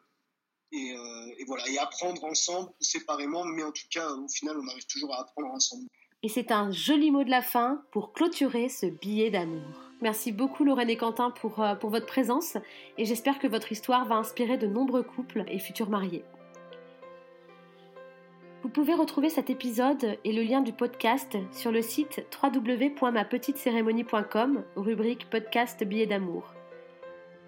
euh, 0.73 1.36
et, 1.38 1.45
voilà 1.45 1.67
et 1.69 1.78
apprendre 1.80 2.23
ensemble 2.23 2.69
ou 2.80 2.84
séparément, 2.84 3.43
mais 3.45 3.63
en 3.63 3.71
tout 3.71 3.88
cas 3.89 4.12
au 4.12 4.28
final 4.28 4.58
on 4.60 4.67
arrive 4.67 4.86
toujours 4.86 5.13
à 5.15 5.21
apprendre 5.21 5.50
ensemble. 5.50 5.88
Et 6.23 6.30
c'est 6.30 6.52
un 6.52 6.71
joli 6.71 7.12
mot 7.12 7.23
de 7.23 7.30
la 7.30 7.41
fin 7.41 7.84
pour 7.91 8.13
clôturer 8.13 8.69
ce 8.69 8.86
billet 8.86 9.30
d'amour. 9.30 9.82
Merci 10.02 10.32
beaucoup 10.32 10.63
Lorraine 10.63 10.89
et 10.89 10.97
Quentin 10.97 11.32
pour, 11.32 11.63
pour 11.80 11.89
votre 11.89 12.06
présence 12.06 12.58
et 12.97 13.06
j'espère 13.06 13.39
que 13.39 13.47
votre 13.47 13.71
histoire 13.71 14.06
va 14.06 14.15
inspirer 14.15 14.58
de 14.58 14.67
nombreux 14.67 15.04
couples 15.04 15.43
et 15.47 15.58
futurs 15.58 15.89
mariés. 15.89 16.23
Vous 18.68 18.74
pouvez 18.74 18.96
retrouver 18.96 19.30
cet 19.30 19.50
épisode 19.50 20.18
et 20.26 20.34
le 20.34 20.44
lien 20.44 20.60
du 20.60 20.74
podcast 20.74 21.38
sur 21.54 21.72
le 21.72 21.82
site 21.82 22.28
www.mapetitecérémonie.com, 22.44 24.62
rubrique 24.76 25.30
podcast 25.30 25.86
billets 25.86 26.06
d'amour. 26.06 26.54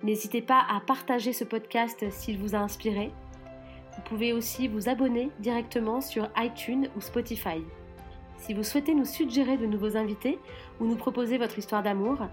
N'hésitez 0.02 0.42
pas 0.42 0.66
à 0.70 0.80
partager 0.80 1.34
ce 1.34 1.44
podcast 1.44 2.10
s'il 2.10 2.38
vous 2.38 2.56
a 2.56 2.60
inspiré. 2.60 3.12
Vous 3.98 4.02
pouvez 4.06 4.32
aussi 4.32 4.70
vous 4.70 4.88
abonner 4.88 5.30
directement 5.40 6.00
sur 6.00 6.30
iTunes 6.38 6.88
ou 6.96 7.02
Spotify. 7.02 7.66
Si 8.38 8.54
vous 8.54 8.64
souhaitez 8.64 8.96
nous 8.96 9.04
suggérer 9.04 9.58
de 9.58 9.66
nouveaux 9.66 9.98
invités 9.98 10.40
ou 10.80 10.86
nous 10.86 10.96
proposer 10.96 11.38
votre 11.38 11.60
histoire 11.60 11.84
d'amour, 11.84 12.30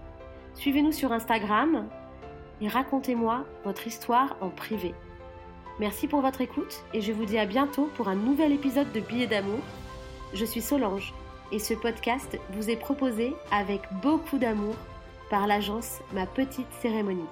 suivez-nous 0.53 0.93
sur 0.93 1.11
Instagram 1.11 1.89
et 2.61 2.69
racontez-moi 2.69 3.43
votre 3.65 3.85
histoire 3.85 4.37
en 4.39 4.47
privé. 4.47 4.93
Merci 5.79 6.07
pour 6.07 6.21
votre 6.21 6.41
écoute 6.41 6.83
et 6.93 7.01
je 7.01 7.11
vous 7.11 7.25
dis 7.25 7.37
à 7.37 7.45
bientôt 7.45 7.89
pour 7.95 8.07
un 8.07 8.15
nouvel 8.15 8.51
épisode 8.51 8.91
de 8.93 8.99
Billets 8.99 9.27
d'amour. 9.27 9.59
Je 10.33 10.43
suis 10.43 10.61
Solange 10.61 11.13
et 11.51 11.59
ce 11.59 11.75
podcast 11.75 12.39
vous 12.53 12.71
est 12.71 12.77
proposé 12.77 13.35
avec 13.51 13.81
beaucoup 14.01 14.39
d'amour 14.39 14.75
par 15.29 15.45
l'agence 15.45 15.99
Ma 16.13 16.25
Petite 16.25 16.71
Cérémonie. 16.81 17.27